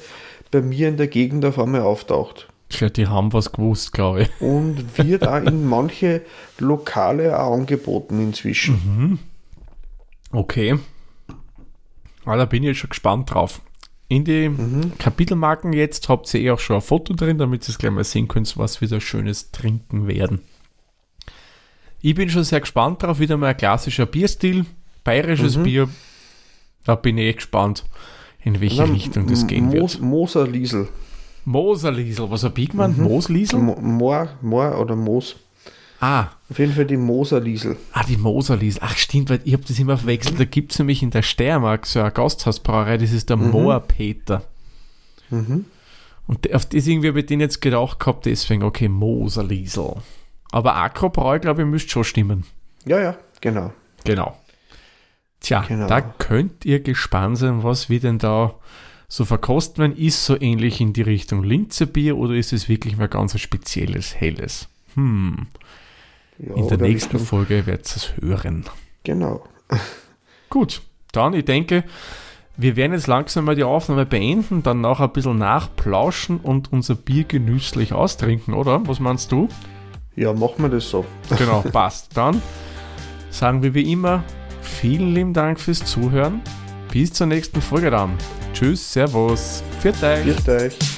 bei 0.51 0.63
mir 0.63 0.89
in 0.89 0.97
der 0.97 1.07
Gegend 1.07 1.45
auf 1.45 1.59
einmal 1.61 1.83
auftaucht. 1.83 2.49
Tja, 2.69 2.89
die 2.91 3.07
haben 3.07 3.33
was 3.33 3.53
gewusst, 3.53 3.93
glaube 3.93 4.23
ich. 4.23 4.31
Und 4.41 4.99
wird 4.99 5.27
auch 5.29 5.43
in 5.43 5.65
manche 5.69 6.23
Lokale 6.59 7.39
auch 7.41 7.55
angeboten 7.55 8.21
inzwischen. 8.21 9.19
Okay. 10.33 10.79
Ah, 12.25 12.37
da 12.37 12.45
bin 12.45 12.63
ich 12.65 12.69
jetzt 12.69 12.79
schon 12.79 12.91
gespannt 12.91 13.33
drauf. 13.33 13.61
In 14.11 14.25
die 14.25 14.51
Kapitelmarken 14.99 15.73
jetzt 15.75 16.09
habt 16.09 16.33
ihr 16.33 16.41
eh 16.41 16.51
auch 16.51 16.59
schon 16.61 16.77
ein 16.77 16.83
Foto 16.83 17.13
drin, 17.13 17.37
damit 17.37 17.65
ihr 17.67 17.71
es 17.71 17.79
gleich 17.79 17.93
mal 17.93 18.05
sehen 18.05 18.27
könnt, 18.27 18.57
was 18.57 18.81
wir 18.81 18.89
da 18.89 19.01
schönes 19.01 19.51
trinken 19.51 20.07
werden. 20.09 20.41
Ich 22.01 22.15
bin 22.15 22.31
schon 22.31 22.45
sehr 22.45 22.61
gespannt 22.61 23.03
drauf, 23.03 23.19
wieder 23.19 23.37
mal 23.37 23.49
ein 23.49 23.57
klassischer 23.57 24.07
Bierstil, 24.07 24.65
bayerisches 25.05 25.57
Mhm. 25.59 25.63
Bier. 25.65 25.89
Da 26.85 26.95
bin 26.95 27.19
ich 27.19 27.25
eh 27.25 27.33
gespannt, 27.35 27.85
in 28.43 28.61
welche 28.61 28.87
Na, 28.87 28.93
Richtung 28.93 29.27
das 29.27 29.47
gehen 29.47 29.67
Moos, 29.67 29.95
wird. 29.95 30.03
Moserliesel. 30.03 30.89
Moserliesel, 31.45 32.31
was 32.31 32.45
ich 32.45 32.69
gemeint? 32.71 32.97
Mhm. 32.97 33.05
Moosliesel? 33.05 33.59
Mo- 33.61 33.81
Moor, 33.81 34.29
Moor 34.41 34.79
oder 34.81 34.97
Moos. 34.97 35.37
Ah, 36.01 36.29
Auf 36.51 36.59
jeden 36.59 36.73
Fall 36.75 36.85
die 36.87 36.97
Moserliesel. 36.97 37.77
Ah, 37.93 38.05
die 38.05 38.17
Moserlies. 38.17 38.79
Ach, 38.81 38.97
stimmt, 38.97 39.31
weil 39.31 39.41
ich 39.45 39.53
habe 39.53 39.65
das 39.67 39.79
immer 39.79 39.97
verwechselt. 39.99 40.39
Da 40.39 40.45
gibt 40.45 40.73
es 40.73 40.79
nämlich 40.79 41.03
in 41.03 41.11
der 41.11 41.23
Steiermark 41.23 41.87
so 41.87 42.01
eine 42.01 42.11
Gasthausbrauerei, 42.13 42.99
das 42.99 43.13
ist 43.13 43.29
der 43.31 43.37
Moorpeter. 43.37 44.43
Mhm. 45.31 45.65
Und 46.27 46.53
auf 46.53 46.67
das 46.67 46.87
irgendwie 46.87 47.09
habe 47.09 47.21
ich 47.21 47.27
den 47.27 47.41
jetzt 47.41 47.61
gedacht 47.61 47.99
gehabt, 48.01 48.27
deswegen, 48.27 48.63
okay, 48.63 48.89
Moserliesel. 48.89 49.95
Aber 50.53 50.77
Akrobräu, 50.77 51.39
glaube 51.41 51.63
ich, 51.63 51.69
müsste 51.69 51.91
schon 51.91 52.05
stimmen. 52.05 52.45
Ja, 52.85 53.01
ja, 53.01 53.17
genau. 53.41 53.73
Genau. 54.05 54.37
Tja, 55.41 55.65
Genau. 55.69 55.87
da 55.87 56.01
könnt 56.01 56.65
ihr 56.65 56.81
gespannt 56.81 57.39
sein, 57.39 57.63
was 57.63 57.89
wir 57.89 58.01
denn 58.01 58.19
da 58.19 58.55
so 59.09 59.25
verkosten 59.25 59.79
werden. 59.79 59.97
Ist 59.97 60.25
so 60.25 60.39
ähnlich 60.41 60.81
in 60.81 60.93
die 60.93 61.03
Richtung 61.03 61.43
Linzerbier 61.45 62.17
oder 62.17 62.35
ist 62.35 62.53
es 62.53 62.69
wirklich 62.69 62.97
mal 62.97 63.09
ganz 63.09 63.35
ein 63.35 63.39
spezielles, 63.39 64.15
helles? 64.17 64.69
Hm, 64.95 65.47
Ja, 66.39 66.55
in 66.55 66.69
der 66.69 66.79
nächsten 66.79 67.17
Richtung- 67.17 67.27
Folge 67.27 67.67
werdet 67.67 67.91
ihr 67.91 67.97
es 67.97 68.13
hören. 68.21 68.65
Genau. 69.05 69.45
Gut, 70.51 70.83
dann, 71.13 71.35
ich 71.35 71.45
denke, 71.45 71.85
wir 72.57 72.77
werden 72.77 72.93
jetzt 72.93 73.07
langsam 73.07 73.45
mal 73.45 73.55
die 73.55 73.65
Aufnahme 73.65 74.07
beenden, 74.07 74.63
dann 74.63 74.81
noch 74.81 75.01
ein 75.01 75.13
bisschen 75.13 75.39
nachplauschen 75.39 76.39
und 76.41 76.73
unser 76.73 76.95
Bier 76.95 77.25
genüsslich 77.25 77.93
austrinken, 77.93 78.55
oder? 78.55 78.87
Was 78.87 78.99
meinst 79.01 79.31
du? 79.33 79.49
Ja, 80.17 80.33
machen 80.33 80.63
wir 80.63 80.69
das 80.69 80.89
so. 80.91 81.05
Genau, 81.37 81.61
passt. 81.73 82.17
Dann 82.17 82.43
sagen 83.31 83.63
wir 83.63 83.75
wie 83.75 83.91
immer 83.93 84.25
vielen 84.61 85.15
lieben 85.15 85.33
Dank 85.35 85.61
fürs 85.61 85.85
Zuhören. 85.85 86.41
Bis 86.91 87.13
zur 87.13 87.27
nächsten 87.27 87.61
Folge 87.61 87.91
dann. 87.91 88.17
Tschüss, 88.55 88.93
Servus, 88.93 89.63
Viert 89.81 90.03
euch. 90.03 90.23
Viert 90.25 90.49
euch. 90.49 90.98